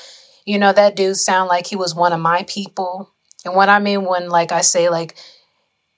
you 0.46 0.58
know, 0.58 0.72
that 0.72 0.96
dude 0.96 1.18
sound 1.18 1.48
like 1.48 1.66
he 1.66 1.76
was 1.76 1.94
one 1.94 2.14
of 2.14 2.20
my 2.20 2.44
people. 2.44 3.12
And 3.44 3.54
what 3.54 3.68
I 3.68 3.78
mean 3.78 4.06
when, 4.06 4.30
like, 4.30 4.52
I 4.52 4.62
say, 4.62 4.88
like, 4.88 5.16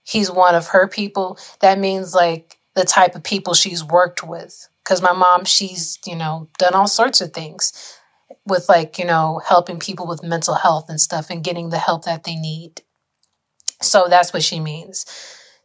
he's 0.03 0.33
one 0.33 0.57
of 0.57 0.67
her 0.67 0.89
people, 0.89 1.39
that 1.61 1.79
means, 1.79 2.13
like, 2.13 2.59
the 2.75 2.85
type 2.85 3.15
of 3.15 3.23
people 3.23 3.55
she's 3.55 3.85
worked 3.85 4.25
with. 4.25 4.69
Because 4.85 5.01
my 5.01 5.13
mom, 5.13 5.45
she's, 5.45 5.99
you 6.07 6.15
know, 6.15 6.49
done 6.59 6.75
all 6.75 6.87
sorts 6.87 7.21
of 7.21 7.33
things 7.33 7.73
with 8.47 8.69
like, 8.69 8.99
you 8.99 9.05
know, 9.05 9.41
helping 9.47 9.79
people 9.79 10.07
with 10.07 10.23
mental 10.23 10.55
health 10.55 10.87
and 10.89 11.01
stuff 11.01 11.31
and 11.31 11.43
getting 11.43 11.71
the 11.71 11.79
help 11.79 12.05
that 12.05 12.25
they 12.25 12.37
need. 12.37 12.83
So 13.81 14.07
that's 14.09 14.33
what 14.33 14.43
she 14.43 14.61
means. 14.61 15.07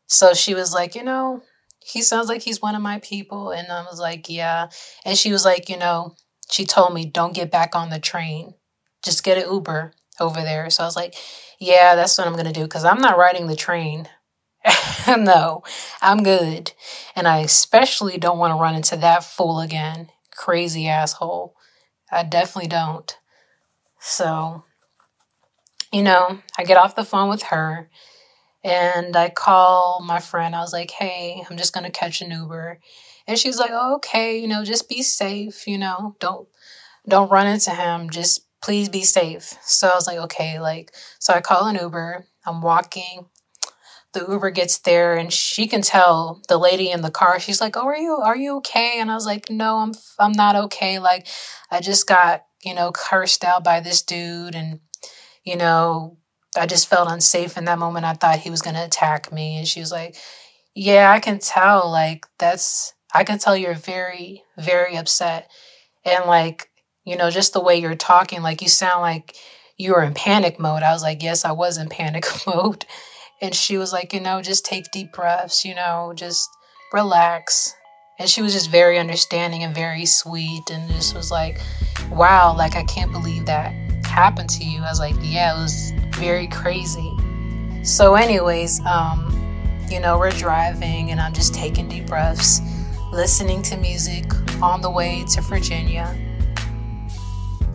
So 0.08 0.34
she 0.34 0.54
was 0.54 0.74
like, 0.74 0.96
you 0.96 1.04
know, 1.04 1.44
he 1.84 2.02
sounds 2.02 2.30
like 2.30 2.42
he's 2.42 2.62
one 2.62 2.76
of 2.76 2.82
my 2.82 3.00
people. 3.00 3.52
And 3.52 3.68
I 3.72 3.82
was 3.84 4.00
like, 4.00 4.30
yeah. 4.30 4.70
And 5.06 5.18
she 5.18 5.32
was 5.32 5.46
like, 5.46 5.70
you 5.70 5.78
know, 5.78 6.16
she 6.50 6.66
told 6.66 6.94
me, 6.94 7.06
don't 7.06 7.36
get 7.36 7.52
back 7.52 7.76
on 7.76 7.90
the 7.90 8.00
train. 8.00 8.54
Just 9.04 9.24
get 9.24 9.38
an 9.38 9.52
Uber 9.52 9.94
over 10.20 10.42
there. 10.42 10.70
So 10.70 10.84
I 10.84 10.86
was 10.86 10.96
like, 10.96 11.16
yeah, 11.60 11.96
that's 11.96 12.18
what 12.18 12.28
I'm 12.28 12.34
going 12.34 12.46
to 12.46 12.52
do 12.52 12.64
because 12.64 12.86
I'm 12.86 13.02
not 13.02 13.18
riding 13.18 13.48
the 13.48 13.56
train. 13.56 14.08
no, 15.08 15.64
I'm 16.02 16.24
good. 16.24 16.74
And 17.16 17.28
I 17.28 17.40
especially 17.40 18.18
don't 18.18 18.38
want 18.38 18.52
to 18.52 18.62
run 18.62 18.76
into 18.76 18.98
that 18.98 19.24
fool 19.24 19.60
again. 19.60 20.10
Crazy 20.32 20.88
asshole. 20.88 21.56
I 22.12 22.24
definitely 22.24 22.70
don't. 22.70 23.18
So, 24.00 24.64
you 25.92 26.04
know, 26.04 26.40
I 26.58 26.64
get 26.64 26.78
off 26.78 26.96
the 26.96 27.04
phone 27.04 27.30
with 27.30 27.44
her 27.44 27.90
and 28.64 29.16
I 29.16 29.30
call 29.30 30.04
my 30.06 30.20
friend. 30.20 30.56
I 30.56 30.62
was 30.62 30.74
like, 30.74 30.92
hey, 30.92 31.44
I'm 31.50 31.58
just 31.58 31.74
going 31.74 31.86
to 31.86 31.92
catch 31.92 32.22
an 32.22 32.32
Uber. 32.32 32.80
And 33.28 33.38
she's 33.38 33.60
like, 33.60 33.72
oh, 33.74 33.96
okay, 33.96 34.40
you 34.40 34.48
know, 34.48 34.64
just 34.64 34.90
be 34.90 35.04
safe, 35.04 35.68
you 35.68 35.78
know, 35.78 36.16
don't 36.20 36.48
don't 37.08 37.32
run 37.32 37.48
into 37.48 37.72
him. 37.72 38.10
Just 38.10 38.42
please 38.62 38.90
be 38.90 39.04
safe. 39.04 39.58
So 39.62 39.88
I 39.88 39.96
was 39.96 40.08
like, 40.08 40.18
okay, 40.20 40.60
like 40.60 40.92
so 41.20 41.34
I 41.34 41.42
call 41.42 41.68
an 41.68 41.78
Uber. 41.80 42.26
I'm 42.46 42.62
walking 42.62 43.26
the 44.14 44.26
Uber 44.28 44.50
gets 44.52 44.80
there 44.80 45.16
and 45.16 45.32
she 45.32 45.68
can 45.68 45.82
tell 45.82 46.42
the 46.48 46.58
lady 46.58 46.90
in 46.90 47.02
the 47.02 47.12
car. 47.12 47.40
She's 47.40 47.62
like, 47.62 47.78
"Oh, 47.78 47.88
are 47.88 47.98
you 47.98 48.16
are 48.16 48.36
you 48.36 48.58
okay?" 48.58 49.00
And 49.00 49.12
I 49.12 49.16
was 49.16 49.26
like, 49.26 49.50
"No, 49.50 49.78
I'm 49.78 49.94
I'm 50.20 50.32
not 50.32 50.56
okay. 50.56 51.00
Like 51.00 51.28
I 51.72 51.80
just 51.80 52.08
got, 52.08 52.46
you 52.64 52.74
know, 52.74 52.92
cursed 52.92 53.44
out 53.44 53.64
by 53.64 53.80
this 53.80 54.02
dude 54.02 54.56
and 54.56 54.80
you 55.46 55.56
know, 55.58 56.18
I 56.58 56.66
just 56.68 56.88
felt 56.88 57.12
unsafe 57.12 57.58
in 57.58 57.66
that 57.66 57.80
moment. 57.80 58.06
I 58.06 58.14
thought 58.14 58.40
he 58.40 58.50
was 58.50 58.62
to 58.62 58.84
attack 58.84 59.32
me." 59.32 59.58
And 59.58 59.68
she 59.68 59.80
was 59.80 59.92
like, 59.92 60.16
"Yeah, 60.76 61.12
I 61.12 61.20
can 61.20 61.40
tell. 61.40 61.90
Like 61.92 62.26
that's 62.40 62.94
I 63.14 63.24
can 63.24 63.40
tell 63.40 63.56
you're 63.58 63.76
very 63.76 64.44
very 64.58 64.98
upset." 64.98 65.50
And 66.06 66.26
like, 66.26 66.70
you 67.06 67.18
know, 67.18 67.30
just 67.32 67.54
the 67.54 67.62
way 67.62 67.78
you're 67.78 67.96
talking, 67.96 68.42
like 68.42 68.62
you 68.62 68.70
sound 68.70 69.02
like 69.02 69.36
you 69.78 69.94
were 69.94 70.04
in 70.04 70.14
panic 70.14 70.60
mode. 70.60 70.84
I 70.84 70.94
was 70.94 71.04
like, 71.04 71.24
"Yes, 71.24 71.46
I 71.46 71.52
was 71.54 71.78
in 71.78 71.90
panic 71.90 72.26
mode." 72.48 72.86
And 73.42 73.56
she 73.56 73.78
was 73.78 73.94
like, 73.94 74.14
you 74.14 74.20
know, 74.20 74.42
just 74.42 74.66
take 74.66 74.92
deep 74.92 75.14
breaths, 75.14 75.64
you 75.64 75.76
know, 75.76 76.14
just 76.16 76.50
relax. 76.94 77.74
And 78.18 78.30
she 78.30 78.42
was 78.42 78.54
just 78.54 78.70
very 78.70 79.00
understanding 79.00 79.64
and 79.64 79.74
very 79.74 80.06
sweet 80.06 80.70
and 80.70 80.90
just 80.92 81.16
was 81.16 81.32
like, 81.32 81.62
wow, 82.10 82.54
like 82.56 82.76
I 82.76 82.84
can't 82.84 83.12
believe 83.12 83.46
that 83.46 83.72
happened 84.06 84.50
to 84.50 84.66
you. 84.66 84.80
I 84.80 84.90
was 84.90 85.00
like, 85.00 85.16
yeah, 85.22 85.58
it 85.58 85.62
was 85.62 85.94
very 86.16 86.48
crazy. 86.48 87.12
So, 87.84 88.16
anyways, 88.16 88.82
um, 88.86 89.36
you 89.90 90.02
know, 90.02 90.20
we're 90.20 90.32
driving 90.32 91.12
and 91.12 91.22
I'm 91.22 91.34
just 91.34 91.54
taking 91.54 91.88
deep 91.88 92.08
breaths, 92.08 92.60
listening 93.14 93.62
to 93.64 93.78
music 93.78 94.26
on 94.62 94.82
the 94.82 94.92
way 94.92 95.24
to 95.30 95.42
Virginia. 95.42 96.14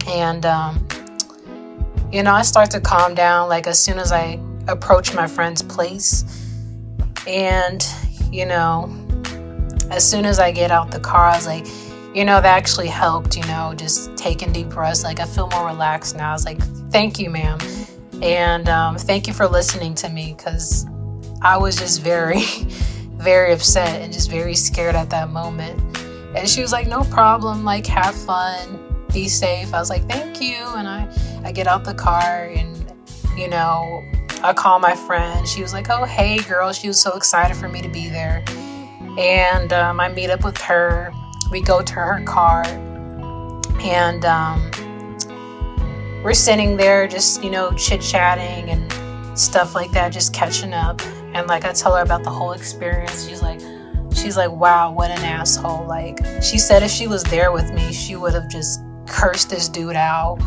And, 0.07 0.45
um, 0.45 0.87
you 2.13 2.23
know, 2.23 2.33
I 2.33 2.43
start 2.43 2.71
to 2.73 2.81
calm 2.81 3.15
down 3.15 3.49
like 3.49 3.67
as 3.67 3.79
soon 3.79 3.99
as 3.99 4.13
I 4.13 4.39
approach 4.69 5.15
my 5.15 5.27
friend's 5.27 5.63
place. 5.63 6.25
And, 7.27 7.87
you 8.31 8.47
know, 8.47 8.91
as 9.91 10.09
soon 10.09 10.25
as 10.25 10.39
I 10.39 10.51
get 10.51 10.71
out 10.71 10.91
the 10.91 11.01
car, 11.01 11.27
I 11.27 11.37
was 11.37 11.47
like, 11.47 11.67
you 12.15 12.25
know, 12.25 12.41
that 12.41 12.57
actually 12.57 12.89
helped, 12.89 13.37
you 13.37 13.43
know, 13.45 13.75
just 13.77 14.17
taking 14.17 14.53
deep 14.53 14.69
breaths. 14.69 15.03
Like, 15.03 15.21
I 15.21 15.25
feel 15.27 15.49
more 15.49 15.67
relaxed 15.67 16.17
now. 16.17 16.31
I 16.31 16.33
was 16.33 16.45
like, 16.45 16.63
thank 16.91 17.19
you, 17.19 17.29
ma'am. 17.29 17.59
And 18.23 18.69
um, 18.69 18.97
thank 18.97 19.27
you 19.27 19.33
for 19.33 19.47
listening 19.47 19.95
to 19.97 20.09
me 20.09 20.35
because 20.37 20.87
I 21.43 21.57
was 21.57 21.77
just 21.77 22.03
very, 22.03 22.43
very 23.17 23.53
upset 23.53 24.01
and 24.01 24.13
just 24.13 24.31
very 24.31 24.55
scared 24.55 24.95
at 24.95 25.11
that 25.11 25.31
moment. 25.31 25.81
And 26.37 26.49
she 26.49 26.63
was 26.63 26.73
like, 26.73 26.87
no 26.87 27.03
problem. 27.05 27.65
Like, 27.65 27.87
have 27.87 28.15
fun, 28.15 28.79
be 29.13 29.29
safe. 29.29 29.75
I 29.75 29.81
was 29.81 29.91
like, 29.91 30.09
thank 30.09 30.41
you. 30.41 30.55
And 30.55 30.87
I, 30.89 31.09
I 31.45 31.53
get 31.53 31.67
out 31.67 31.85
the 31.85 31.95
car 31.95 32.47
and, 32.47 32.93
you 33.37 33.49
know, 33.49 34.03
I 34.45 34.53
call 34.53 34.79
my 34.79 34.95
friend. 34.95 35.49
She 35.49 35.63
was 35.63 35.73
like, 35.73 35.89
oh, 35.89 36.05
hey, 36.05 36.37
girl. 36.37 36.71
She 36.75 36.87
was 36.87 37.01
so 37.01 37.17
excited 37.17 37.57
for 37.57 37.67
me 37.67 37.81
to 37.81 37.89
be 37.89 38.11
there. 38.11 38.45
And 39.19 39.73
um, 39.73 40.01
I 40.01 40.11
meet 40.11 40.29
up 40.29 40.45
with 40.45 40.59
her. 40.59 41.15
We 41.51 41.63
go 41.63 41.81
to 41.81 41.95
her 41.95 42.23
car. 42.27 42.63
And 43.81 44.23
um, 44.27 44.71
we're 46.23 46.35
sitting 46.35 46.77
there 46.77 47.09
just, 47.09 47.43
you 47.43 47.51
know, 47.51 47.73
chit 47.73 48.03
chatting 48.03 48.69
and 48.69 49.39
stuff 49.39 49.75
like 49.75 49.91
that, 49.93 50.11
just 50.11 50.35
catching 50.35 50.75
up. 50.75 51.01
And 51.33 51.47
like 51.47 51.65
I 51.65 51.73
tell 51.73 51.97
her 51.97 52.03
about 52.03 52.23
the 52.23 52.31
whole 52.31 52.53
experience. 52.53 53.27
She's 53.27 53.41
like, 53.41 53.61
she's 54.15 54.37
like, 54.37 54.51
wow, 54.51 54.93
what 54.93 55.11
an 55.11 55.25
asshole. 55.25 55.87
Like, 55.87 56.19
she 56.43 56.59
said 56.59 56.83
if 56.83 56.91
she 56.91 57.07
was 57.07 57.23
there 57.25 57.51
with 57.51 57.73
me, 57.73 57.95
she 57.95 58.15
would 58.15 58.35
have 58.35 58.51
just 58.51 58.83
cursed 59.09 59.49
this 59.49 59.71
dude 59.71 59.97
out 59.97 60.39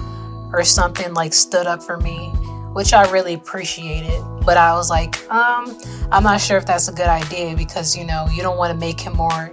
or 0.53 0.63
something, 0.63 1.15
like 1.15 1.33
stood 1.33 1.65
up 1.65 1.81
for 1.81 1.97
me, 1.97 2.31
which 2.77 2.93
I 2.93 3.09
really 3.09 3.33
appreciated. 3.33 4.21
But 4.45 4.55
I 4.55 4.73
was 4.73 4.91
like, 4.91 5.15
um, 5.31 5.75
I'm 6.11 6.21
not 6.21 6.39
sure 6.39 6.57
if 6.57 6.67
that's 6.67 6.87
a 6.87 6.91
good 6.91 7.07
idea 7.07 7.55
because, 7.55 7.97
you 7.97 8.05
know, 8.05 8.27
you 8.31 8.43
don't 8.43 8.59
want 8.59 8.71
to 8.71 8.77
make 8.77 8.99
him 8.99 9.13
more 9.13 9.51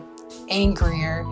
angrier 0.51 1.25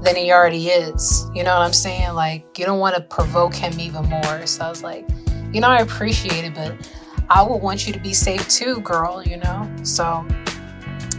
than 0.00 0.16
he 0.16 0.32
already 0.32 0.68
is. 0.68 1.28
You 1.34 1.44
know 1.44 1.52
what 1.52 1.66
I'm 1.66 1.74
saying? 1.74 2.14
Like, 2.14 2.58
you 2.58 2.64
don't 2.64 2.78
want 2.78 2.96
to 2.96 3.02
provoke 3.02 3.54
him 3.54 3.78
even 3.78 4.06
more. 4.06 4.46
So 4.46 4.64
I 4.64 4.70
was 4.70 4.82
like, 4.82 5.06
you 5.52 5.60
know, 5.60 5.68
I 5.68 5.80
appreciate 5.80 6.46
it, 6.46 6.54
but 6.54 6.74
I 7.28 7.42
would 7.42 7.60
want 7.60 7.86
you 7.86 7.92
to 7.92 8.00
be 8.00 8.14
safe 8.14 8.48
too, 8.48 8.80
girl, 8.80 9.22
you 9.22 9.36
know? 9.36 9.70
So 9.82 10.26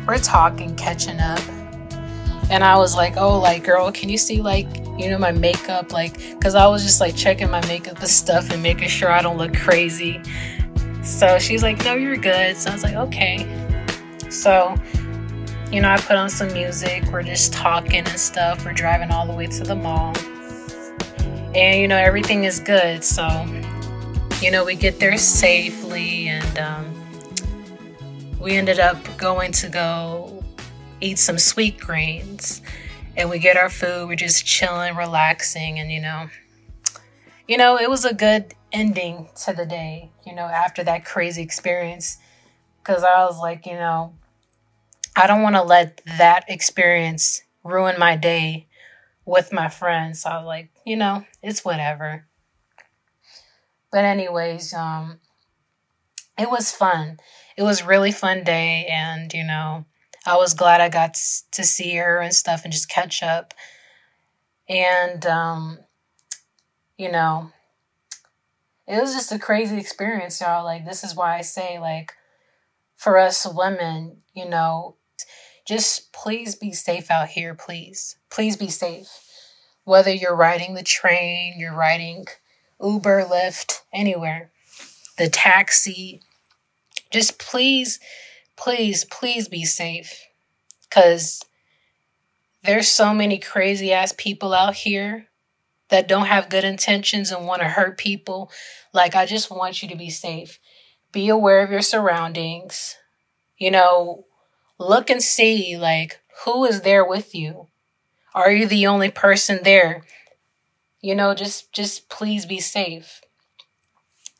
we're 0.08 0.18
talking, 0.18 0.76
catching 0.76 1.20
up. 1.20 1.38
And 2.50 2.64
I 2.64 2.78
was 2.78 2.96
like, 2.96 3.18
oh, 3.18 3.40
like, 3.40 3.64
girl, 3.64 3.92
can 3.92 4.10
you 4.10 4.18
see, 4.18 4.42
like, 4.42 4.68
you 4.98 5.10
know, 5.10 5.18
my 5.18 5.32
makeup? 5.32 5.92
Like, 5.92 6.18
because 6.32 6.56
I 6.56 6.68
was 6.68 6.84
just 6.84 7.02
like 7.02 7.16
checking 7.16 7.50
my 7.50 7.66
makeup 7.68 8.00
and 8.00 8.08
stuff 8.08 8.52
and 8.52 8.62
making 8.62 8.90
sure 8.90 9.12
I 9.12 9.22
don't 9.22 9.38
look 9.38 9.56
crazy. 9.56 10.22
So 11.04 11.40
she's 11.40 11.64
like, 11.64 11.84
no, 11.84 11.96
you're 11.96 12.18
good. 12.18 12.56
So 12.56 12.70
I 12.70 12.74
was 12.74 12.84
like, 12.84 12.96
okay. 12.96 13.48
So 14.30 14.76
you 15.72 15.82
know, 15.82 15.90
I 15.90 15.98
put 15.98 16.16
on 16.16 16.30
some 16.30 16.54
music. 16.54 17.04
We're 17.12 17.24
just 17.24 17.52
talking 17.52 18.08
and 18.08 18.20
stuff. 18.20 18.64
We're 18.66 18.74
driving 18.74 19.12
all 19.12 19.26
the 19.26 19.34
way 19.34 19.48
to 19.48 19.64
the 19.64 19.76
mall. 19.76 20.16
And, 21.56 21.82
you 21.82 21.88
know, 21.88 21.98
everything 21.98 22.44
is 22.44 22.60
good. 22.60 23.04
So, 23.04 23.28
you 24.42 24.52
know, 24.52 24.64
we 24.64 24.76
get 24.76 25.00
there 25.00 25.18
safely 25.18 26.28
and 26.28 26.58
um, 26.60 28.40
we 28.40 28.54
ended 28.54 28.80
up 28.80 28.98
going 29.18 29.52
to 29.54 29.70
go 29.70 30.35
eat 31.02 31.20
some 31.20 31.38
Sweetgreens 31.38 32.62
And 33.18 33.30
we 33.30 33.40
get 33.40 33.58
our 33.58 33.70
food. 33.70 34.08
We're 34.10 34.16
just 34.16 34.46
chilling, 34.46 34.96
relaxing. 34.96 35.80
And, 35.80 35.92
you 35.92 36.02
know, 36.02 36.30
you 37.48 37.58
know, 37.58 37.78
it 37.78 37.90
was 37.90 38.06
a 38.06 38.14
good 38.14 38.54
ending 38.72 39.30
to 39.46 39.54
the 39.54 39.66
day, 39.66 40.12
you 40.26 40.34
know, 40.36 40.44
after 40.46 40.84
that 40.84 41.06
crazy 41.06 41.42
experience. 41.44 42.18
Because 42.84 43.04
I 43.04 43.26
was 43.26 43.40
like, 43.40 43.66
you 43.66 43.74
know, 43.74 44.14
I 45.16 45.28
don't 45.28 45.42
want 45.42 45.56
to 45.56 45.64
let 45.64 46.02
that 46.18 46.46
experience 46.50 47.44
ruin 47.64 48.00
my 48.00 48.16
day 48.16 48.68
with 49.26 49.54
my 49.54 49.70
friends. 49.70 50.22
So 50.24 50.30
I 50.30 50.38
was 50.38 50.46
like, 50.48 50.70
you 50.86 50.96
know, 50.98 51.26
it's 51.44 51.66
whatever. 51.66 52.26
But 53.92 54.06
anyways, 54.06 54.74
um 54.74 55.20
it 56.38 56.50
was 56.50 56.72
fun. 56.72 57.20
It 57.58 57.64
was 57.64 57.84
really 57.84 58.12
fun 58.12 58.44
day 58.44 58.86
and, 58.88 59.34
you 59.34 59.44
know, 59.44 59.86
I 60.26 60.38
was 60.38 60.54
glad 60.54 60.82
I 60.82 60.90
got 60.90 61.16
to 61.52 61.64
see 61.64 61.96
her 61.96 62.20
and 62.20 62.34
stuff 62.34 62.64
and 62.64 62.74
just 62.74 62.90
catch 62.90 63.22
up. 63.22 63.54
And 64.68 65.26
um 65.26 65.80
you 66.98 67.12
know, 67.12 67.52
it 68.88 69.02
was 69.02 69.14
just 69.14 69.32
a 69.32 69.40
crazy 69.40 69.78
experience, 69.78 70.40
y'all. 70.42 70.64
Like 70.64 70.86
this 70.86 71.04
is 71.04 71.16
why 71.16 71.38
I 71.38 71.42
say 71.42 71.80
like 71.80 72.14
for 72.96 73.18
us 73.18 73.46
women, 73.46 74.18
you 74.34 74.48
know, 74.48 74.96
just 75.66 76.14
please 76.14 76.56
be 76.56 76.72
safe 76.72 77.10
out 77.12 77.30
here, 77.30 77.54
please. 77.54 78.18
Please 78.30 78.56
be 78.56 78.70
safe. 78.70 79.10
Whether 79.84 80.14
you're 80.14 80.36
riding 80.36 80.74
the 80.74 80.84
train, 80.84 81.56
you're 81.58 81.76
riding 81.76 82.26
Uber, 82.82 83.26
Lyft, 83.26 83.82
anywhere, 83.94 84.52
the 85.18 85.30
taxi, 85.30 86.22
just 87.12 87.40
please, 87.40 88.00
please, 88.58 89.06
please 89.06 89.48
be 89.48 89.66
safe. 89.66 90.26
Because 90.84 91.44
there's 92.64 92.88
so 92.88 93.14
many 93.14 93.38
crazy 93.38 93.92
ass 93.92 94.14
people 94.18 94.54
out 94.54 94.76
here 94.76 95.28
that 95.90 96.08
don't 96.08 96.28
have 96.28 96.50
good 96.50 96.64
intentions 96.64 97.32
and 97.32 97.46
want 97.46 97.62
to 97.62 97.68
hurt 97.68 97.98
people. 97.98 98.52
Like, 98.94 99.16
I 99.16 99.26
just 99.26 99.52
want 99.52 99.84
you 99.84 99.90
to 99.90 99.96
be 99.96 100.10
safe. 100.10 100.60
Be 101.12 101.30
aware 101.30 101.64
of 101.64 101.72
your 101.72 101.82
surroundings. 101.82 102.96
You 103.58 103.72
know, 103.72 104.26
look 104.78 105.10
and 105.10 105.22
see 105.22 105.78
like 105.78 106.20
who 106.44 106.66
is 106.66 106.82
there 106.82 107.06
with 107.06 107.34
you 107.34 107.68
are 108.34 108.52
you 108.52 108.68
the 108.68 108.86
only 108.86 109.10
person 109.10 109.60
there 109.64 110.04
you 111.02 111.16
know 111.16 111.34
just 111.34 111.72
just 111.72 112.10
please 112.10 112.46
be 112.46 112.60
safe 112.60 113.22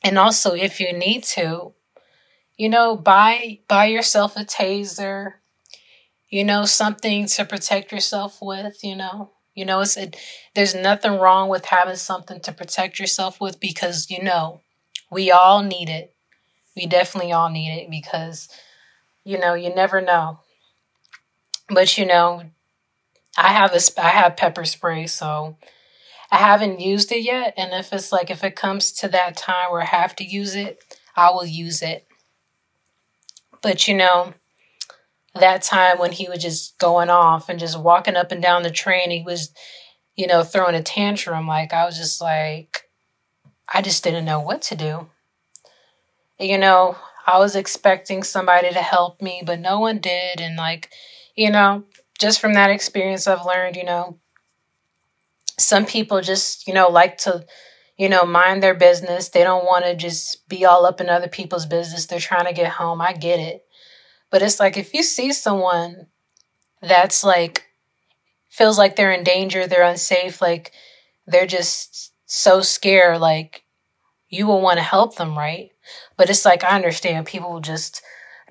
and 0.02 0.18
also 0.18 0.54
if 0.54 0.80
you 0.80 0.92
need 0.92 1.22
to 1.22 1.72
you 2.56 2.68
know 2.68 2.96
buy 2.96 3.60
buy 3.68 3.86
yourself 3.86 4.36
a 4.36 4.44
taser 4.44 5.34
you 6.28 6.44
know 6.44 6.64
something 6.64 7.26
to 7.26 7.44
protect 7.44 7.92
yourself 7.92 8.38
with 8.42 8.82
you 8.84 8.96
know 8.96 9.30
you 9.54 9.64
know 9.64 9.80
it's 9.80 9.96
it, 9.96 10.16
there's 10.54 10.74
nothing 10.74 11.12
wrong 11.18 11.48
with 11.48 11.66
having 11.66 11.96
something 11.96 12.40
to 12.40 12.52
protect 12.52 12.98
yourself 12.98 13.40
with 13.40 13.60
because 13.60 14.10
you 14.10 14.22
know 14.22 14.60
we 15.10 15.30
all 15.30 15.62
need 15.62 15.88
it 15.88 16.14
we 16.76 16.86
definitely 16.86 17.32
all 17.32 17.50
need 17.50 17.70
it 17.70 17.90
because 17.90 18.48
you 19.24 19.38
know, 19.40 19.54
you 19.54 19.74
never 19.74 20.00
know. 20.00 20.38
But 21.68 21.98
you 21.98 22.06
know, 22.06 22.44
I 23.36 23.48
have 23.52 23.72
a 23.72 23.80
I 24.00 24.08
have 24.10 24.36
pepper 24.36 24.64
spray, 24.64 25.06
so 25.06 25.56
I 26.30 26.38
haven't 26.38 26.80
used 26.80 27.12
it 27.12 27.22
yet. 27.22 27.54
And 27.56 27.72
if 27.74 27.92
it's 27.92 28.12
like 28.12 28.30
if 28.30 28.44
it 28.44 28.56
comes 28.56 28.92
to 28.94 29.08
that 29.08 29.36
time 29.36 29.72
where 29.72 29.82
I 29.82 29.86
have 29.86 30.16
to 30.16 30.24
use 30.24 30.54
it, 30.56 30.84
I 31.16 31.30
will 31.30 31.46
use 31.46 31.82
it. 31.82 32.06
But 33.62 33.88
you 33.88 33.94
know, 33.94 34.34
that 35.34 35.62
time 35.62 35.98
when 35.98 36.12
he 36.12 36.28
was 36.28 36.42
just 36.42 36.78
going 36.78 37.10
off 37.10 37.48
and 37.48 37.58
just 37.58 37.78
walking 37.78 38.16
up 38.16 38.32
and 38.32 38.42
down 38.42 38.62
the 38.62 38.70
train, 38.70 39.10
he 39.10 39.22
was, 39.22 39.52
you 40.16 40.26
know, 40.26 40.42
throwing 40.42 40.74
a 40.74 40.82
tantrum. 40.82 41.46
Like 41.46 41.72
I 41.72 41.84
was 41.84 41.96
just 41.96 42.20
like, 42.20 42.88
I 43.72 43.82
just 43.82 44.04
didn't 44.04 44.24
know 44.24 44.40
what 44.40 44.62
to 44.62 44.76
do. 44.76 45.08
You 46.38 46.58
know, 46.58 46.96
I 47.26 47.38
was 47.38 47.56
expecting 47.56 48.22
somebody 48.22 48.70
to 48.70 48.80
help 48.80 49.20
me, 49.20 49.42
but 49.44 49.58
no 49.58 49.80
one 49.80 49.98
did. 49.98 50.40
And, 50.40 50.56
like, 50.56 50.90
you 51.34 51.50
know, 51.50 51.84
just 52.18 52.40
from 52.40 52.54
that 52.54 52.70
experience, 52.70 53.26
I've 53.26 53.44
learned, 53.44 53.74
you 53.74 53.84
know, 53.84 54.18
some 55.58 55.86
people 55.86 56.20
just, 56.20 56.68
you 56.68 56.74
know, 56.74 56.88
like 56.88 57.18
to, 57.18 57.44
you 57.96 58.08
know, 58.08 58.24
mind 58.24 58.62
their 58.62 58.74
business. 58.74 59.28
They 59.28 59.42
don't 59.42 59.64
want 59.64 59.84
to 59.84 59.94
just 59.94 60.48
be 60.48 60.64
all 60.64 60.84
up 60.84 61.00
in 61.00 61.08
other 61.08 61.28
people's 61.28 61.66
business. 61.66 62.06
They're 62.06 62.20
trying 62.20 62.46
to 62.46 62.52
get 62.52 62.72
home. 62.72 63.00
I 63.00 63.12
get 63.12 63.40
it. 63.40 63.64
But 64.30 64.42
it's 64.42 64.60
like 64.60 64.76
if 64.76 64.92
you 64.92 65.02
see 65.02 65.32
someone 65.32 66.06
that's 66.82 67.24
like, 67.24 67.64
feels 68.48 68.78
like 68.78 68.96
they're 68.96 69.12
in 69.12 69.24
danger, 69.24 69.66
they're 69.66 69.82
unsafe, 69.82 70.40
like 70.40 70.72
they're 71.26 71.46
just 71.46 72.12
so 72.26 72.60
scared, 72.60 73.20
like 73.20 73.64
you 74.28 74.46
will 74.46 74.60
want 74.60 74.78
to 74.78 74.82
help 74.82 75.16
them, 75.16 75.36
right? 75.36 75.70
But 76.16 76.30
it's 76.30 76.44
like 76.44 76.64
I 76.64 76.74
understand 76.74 77.26
people 77.26 77.60
just 77.60 78.02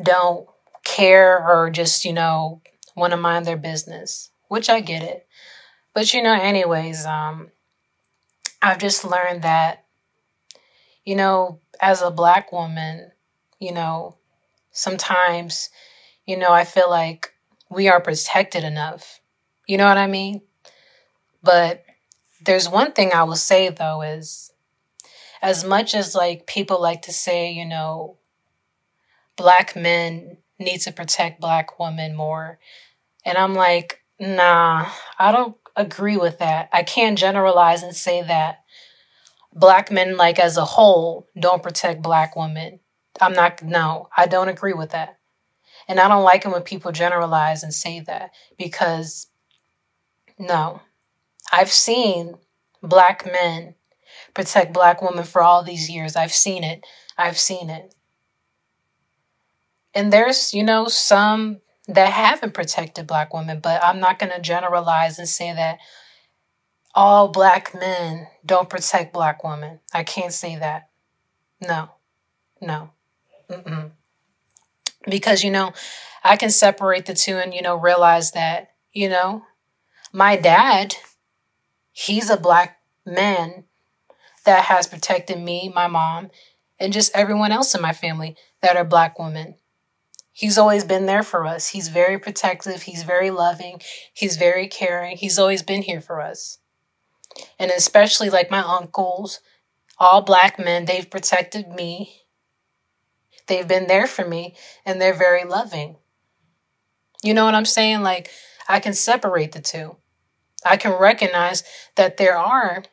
don't 0.01 0.47
care 0.84 1.45
or 1.45 1.69
just, 1.69 2.05
you 2.05 2.13
know, 2.13 2.62
want 2.95 3.12
to 3.12 3.17
mind 3.17 3.45
their 3.45 3.58
business, 3.58 4.29
which 4.47 4.69
I 4.69 4.79
get 4.79 5.03
it. 5.03 5.27
But, 5.93 6.13
you 6.13 6.21
know, 6.21 6.34
anyways, 6.34 7.05
um, 7.05 7.49
I've 8.62 8.80
just 8.80 9.06
learned 9.06 9.44
that, 9.44 9.86
you 11.04 11.15
know, 11.15 11.60
as 11.80 12.02
a 12.02 12.12
black 12.12 12.52
woman, 12.52 13.12
you 13.60 13.72
know, 13.72 14.15
sometimes, 14.72 15.70
you 16.26 16.38
know, 16.38 16.52
I 16.52 16.63
feel 16.63 16.89
like 16.89 17.34
we 17.70 17.88
are 17.88 18.02
protected 18.02 18.63
enough. 18.63 19.22
You 19.68 19.78
know 19.78 19.88
what 19.88 19.98
I 19.98 20.08
mean? 20.08 20.41
But 21.44 21.86
there's 22.44 22.70
one 22.70 22.91
thing 22.91 23.12
I 23.13 23.24
will 23.24 23.36
say 23.36 23.70
though 23.70 24.02
is 24.02 24.52
as 25.41 25.63
much 25.63 25.94
as 25.94 26.15
like 26.15 26.48
people 26.48 26.82
like 26.82 27.04
to 27.04 27.13
say, 27.13 27.52
you 27.52 27.65
know, 27.65 28.18
black 29.36 29.76
men 29.76 30.38
need 30.60 30.80
to 30.82 30.91
protect 30.91 31.41
black 31.41 31.80
women 31.80 32.15
more. 32.15 32.60
And 33.26 33.38
I'm 33.38 33.54
like, 33.54 34.02
nah, 34.19 34.89
I 35.19 35.32
don't 35.32 35.58
agree 35.75 36.17
with 36.17 36.39
that. 36.39 36.69
I 36.71 36.84
can't 36.84 37.17
generalize 37.17 37.84
and 37.84 37.95
say 37.95 38.21
that 38.23 38.63
black 39.54 39.91
men, 39.91 40.17
like 40.17 40.39
as 40.39 40.58
a 40.58 40.65
whole, 40.65 41.28
don't 41.39 41.63
protect 41.63 42.01
black 42.01 42.36
women. 42.36 42.80
I'm 43.21 43.34
not, 43.34 43.63
no, 43.63 44.10
I 44.15 44.28
don't 44.28 44.49
agree 44.49 44.73
with 44.73 44.91
that. 44.91 45.17
And 45.88 45.99
I 45.99 46.08
don't 46.08 46.23
like 46.23 46.45
it 46.45 46.51
when 46.51 46.63
people 46.63 46.91
generalize 46.91 47.63
and 47.63 47.73
say 47.73 47.99
that 48.01 48.32
because, 48.58 49.28
no, 50.38 50.82
I've 51.51 51.71
seen 51.71 52.36
black 52.82 53.25
men 53.25 53.75
protect 54.34 54.73
black 54.73 55.01
women 55.01 55.23
for 55.23 55.41
all 55.41 55.63
these 55.63 55.89
years. 55.89 56.15
I've 56.15 56.34
seen 56.34 56.63
it. 56.63 56.86
I've 57.17 57.38
seen 57.38 57.69
it. 57.69 57.93
And 59.93 60.12
there's, 60.12 60.54
you 60.54 60.63
know, 60.63 60.88
some 60.88 61.62
that 61.88 62.12
haven't 62.12 62.54
protected 62.54 63.08
black 63.08 63.34
women, 63.34 63.60
but 63.60 63.84
I'm 63.84 64.00
not 64.00 64.19
going 64.19 64.32
to 64.32 64.41
generalize 64.41 65.19
and 65.19 65.28
say 65.28 65.54
that 65.54 65.80
all 66.93 67.28
black 67.28 67.74
men 67.74 68.28
don't 68.45 68.69
protect 68.69 69.13
black 69.13 69.43
women. 69.43 69.80
I 69.93 70.04
can't 70.04 70.34
say 70.34 70.56
that. 70.58 70.89
No, 71.62 71.89
no. 72.62 72.89
Mm-mm. 73.50 73.91
Because, 75.08 75.43
you 75.43 75.52
know, 75.52 75.74
I 76.24 76.38
can 76.38 76.50
separate 76.50 77.06
the 77.06 77.13
two 77.13 77.38
and, 77.38 77.54
you 77.54 77.62
know, 77.62 77.76
realize 77.76 78.32
that, 78.32 78.69
you 78.91 79.10
know, 79.10 79.43
my 80.12 80.36
dad, 80.36 80.95
he's 81.91 82.30
a 82.30 82.38
black 82.38 82.80
man 83.06 83.65
that 84.45 84.65
has 84.65 84.88
protected 84.88 85.39
me, 85.39 85.71
my 85.74 85.88
mom, 85.88 86.32
and 86.80 86.93
just 86.93 87.15
everyone 87.15 87.52
else 87.52 87.76
in 87.76 87.82
my 87.82 87.93
family 87.93 88.36
that 88.62 88.78
are 88.78 88.86
black 88.86 89.19
women. 89.19 89.56
He's 90.38 90.58
always 90.58 90.84
been 90.84 91.06
there 91.06 91.24
for 91.24 91.45
us. 91.45 91.69
He's 91.69 91.88
very 91.88 92.19
protective. 92.19 92.82
He's 92.82 93.04
very 93.04 93.32
loving. 93.32 93.82
He's 94.13 94.36
very 94.36 94.67
caring. 94.67 95.15
He's 95.15 95.39
always 95.39 95.63
been 95.63 95.82
here 95.82 96.02
for 96.02 96.19
us. 96.19 96.58
And 97.58 97.71
especially 97.71 98.30
like 98.30 98.52
my 98.52 98.60
uncles, 98.60 99.39
all 99.98 100.21
black 100.21 100.60
men, 100.60 100.84
they've 100.84 101.10
protected 101.10 101.69
me. 101.69 102.24
They've 103.48 103.65
been 103.65 103.88
there 103.88 104.08
for 104.08 104.28
me 104.28 104.56
and 104.86 105.00
they're 105.00 105.13
very 105.13 105.45
loving. 105.45 105.95
You 107.24 107.34
know 107.34 107.45
what 107.45 107.56
I'm 107.56 107.63
saying? 107.63 108.02
Like, 108.02 108.30
I 108.67 108.82
can 108.82 108.93
separate 108.93 109.54
the 109.54 109.62
two. 109.62 109.95
I 110.65 110.76
can 110.76 111.00
recognize 111.00 111.63
that 111.95 112.17
there 112.17 112.38
are, 112.38 112.84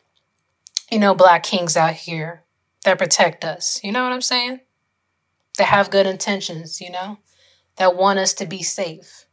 you 0.92 1.00
know, 1.00 1.16
black 1.16 1.42
kings 1.42 1.76
out 1.76 1.94
here 1.94 2.44
that 2.84 2.98
protect 2.98 3.44
us. 3.44 3.80
You 3.82 3.90
know 3.90 4.04
what 4.04 4.12
I'm 4.12 4.22
saying? 4.22 4.60
That 5.58 5.64
have 5.64 5.90
good 5.90 6.06
intentions, 6.06 6.80
you 6.80 6.92
know? 6.92 7.18
That 7.76 7.96
want 7.96 8.18
us 8.18 8.34
to 8.34 8.46
be 8.46 8.62
safe. 8.62 9.26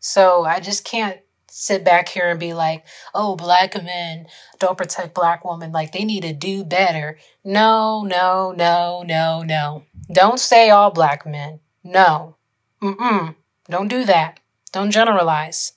So 0.00 0.44
I 0.44 0.60
just 0.60 0.84
can't 0.84 1.20
sit 1.48 1.84
back 1.84 2.08
here 2.08 2.30
and 2.30 2.40
be 2.40 2.54
like, 2.54 2.84
oh, 3.14 3.36
black 3.36 3.74
men 3.82 4.26
don't 4.58 4.78
protect 4.78 5.14
black 5.14 5.44
women. 5.44 5.70
Like 5.70 5.92
they 5.92 6.04
need 6.04 6.22
to 6.22 6.32
do 6.32 6.64
better. 6.64 7.18
No, 7.44 8.02
no, 8.02 8.52
no, 8.56 9.04
no, 9.06 9.42
no. 9.42 9.84
Don't 10.10 10.40
say 10.40 10.70
all 10.70 10.90
black 10.90 11.26
men. 11.26 11.60
No. 11.84 12.36
Mm-mm. 12.80 13.34
Don't 13.68 13.88
do 13.88 14.04
that. 14.04 14.40
Don't 14.72 14.90
generalize. 14.90 15.74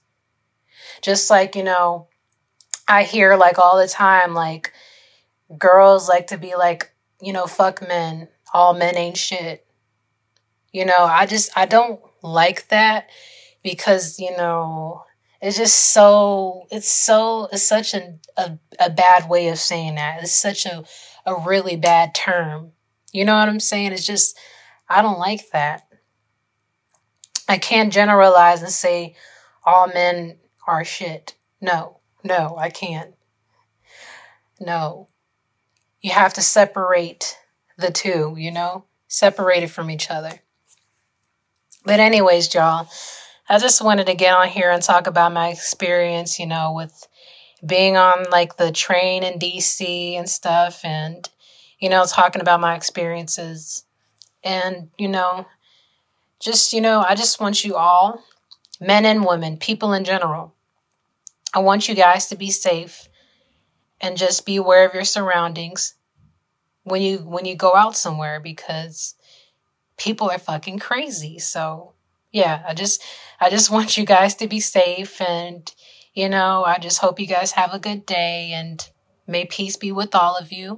Just 1.01 1.29
like, 1.29 1.55
you 1.55 1.63
know, 1.63 2.07
I 2.87 3.03
hear 3.03 3.35
like 3.35 3.59
all 3.59 3.77
the 3.77 3.87
time, 3.87 4.33
like 4.33 4.71
girls 5.57 6.07
like 6.07 6.27
to 6.27 6.37
be 6.37 6.55
like, 6.55 6.91
you 7.21 7.33
know, 7.33 7.47
fuck 7.47 7.85
men. 7.87 8.29
All 8.53 8.73
men 8.73 8.95
ain't 8.95 9.17
shit. 9.17 9.64
You 10.75 10.83
know, 10.83 11.05
I 11.05 11.25
just, 11.25 11.57
I 11.57 11.67
don't 11.67 12.01
like 12.21 12.67
that 12.67 13.09
because, 13.63 14.19
you 14.19 14.35
know, 14.35 15.05
it's 15.41 15.55
just 15.55 15.93
so, 15.93 16.67
it's 16.69 16.91
so, 16.91 17.47
it's 17.53 17.63
such 17.63 17.93
a, 17.93 18.15
a, 18.35 18.59
a 18.77 18.89
bad 18.89 19.29
way 19.29 19.47
of 19.47 19.57
saying 19.57 19.95
that. 19.95 20.21
It's 20.21 20.33
such 20.33 20.65
a, 20.65 20.83
a 21.25 21.33
really 21.47 21.77
bad 21.77 22.13
term. 22.13 22.73
You 23.13 23.23
know 23.23 23.35
what 23.35 23.47
I'm 23.47 23.61
saying? 23.61 23.93
It's 23.93 24.05
just, 24.05 24.37
I 24.89 25.01
don't 25.01 25.17
like 25.17 25.49
that. 25.51 25.87
I 27.47 27.57
can't 27.57 27.93
generalize 27.93 28.61
and 28.61 28.69
say 28.69 29.15
all 29.63 29.87
men 29.87 30.39
are 30.67 30.83
shit. 30.83 31.35
No, 31.61 32.01
no, 32.21 32.57
I 32.59 32.69
can't. 32.69 33.15
No. 34.59 35.07
You 36.01 36.11
have 36.11 36.33
to 36.33 36.41
separate 36.41 37.37
the 37.77 37.91
two, 37.91 38.35
you 38.37 38.51
know? 38.51 38.83
Separate 39.07 39.63
it 39.63 39.69
from 39.69 39.89
each 39.89 40.11
other. 40.11 40.41
But, 41.85 41.99
anyways, 41.99 42.53
y'all, 42.53 42.89
I 43.47 43.59
just 43.59 43.83
wanted 43.83 44.07
to 44.07 44.15
get 44.15 44.33
on 44.33 44.47
here 44.47 44.71
and 44.71 44.81
talk 44.81 45.05
about 45.07 45.33
my 45.33 45.49
experience, 45.49 46.39
you 46.39 46.47
know, 46.47 46.73
with 46.73 47.07
being 47.65 47.95
on 47.95 48.25
like 48.31 48.57
the 48.57 48.71
train 48.71 49.23
in 49.23 49.39
DC 49.39 50.13
and 50.17 50.27
stuff, 50.27 50.83
and, 50.83 51.29
you 51.79 51.89
know, 51.89 52.05
talking 52.05 52.41
about 52.41 52.59
my 52.59 52.75
experiences. 52.75 53.83
And, 54.43 54.89
you 54.97 55.07
know, 55.07 55.45
just, 56.39 56.73
you 56.73 56.81
know, 56.81 57.05
I 57.07 57.15
just 57.15 57.39
want 57.39 57.63
you 57.63 57.75
all, 57.75 58.23
men 58.79 59.05
and 59.05 59.25
women, 59.25 59.57
people 59.57 59.93
in 59.93 60.03
general, 60.03 60.53
I 61.53 61.59
want 61.59 61.87
you 61.87 61.95
guys 61.95 62.27
to 62.27 62.35
be 62.35 62.51
safe 62.51 63.07
and 64.01 64.17
just 64.17 64.45
be 64.45 64.57
aware 64.57 64.87
of 64.87 64.93
your 64.93 65.05
surroundings 65.05 65.95
when 66.83 67.01
you 67.01 67.17
when 67.19 67.45
you 67.45 67.55
go 67.55 67.73
out 67.75 67.95
somewhere 67.95 68.39
because 68.39 69.15
people 69.97 70.29
are 70.29 70.39
fucking 70.39 70.79
crazy. 70.79 71.39
So 71.39 71.93
yeah, 72.31 72.63
I 72.67 72.73
just 72.73 73.03
I 73.39 73.49
just 73.49 73.71
want 73.71 73.97
you 73.97 74.05
guys 74.05 74.35
to 74.35 74.47
be 74.47 74.59
safe 74.59 75.21
and 75.21 75.71
you 76.13 76.29
know, 76.29 76.63
I 76.65 76.77
just 76.79 76.99
hope 76.99 77.19
you 77.19 77.27
guys 77.27 77.51
have 77.53 77.73
a 77.73 77.79
good 77.79 78.05
day 78.05 78.51
and 78.53 78.87
may 79.27 79.45
peace 79.45 79.75
be 79.75 79.91
with 79.91 80.15
all 80.15 80.37
of 80.37 80.51
you. 80.51 80.77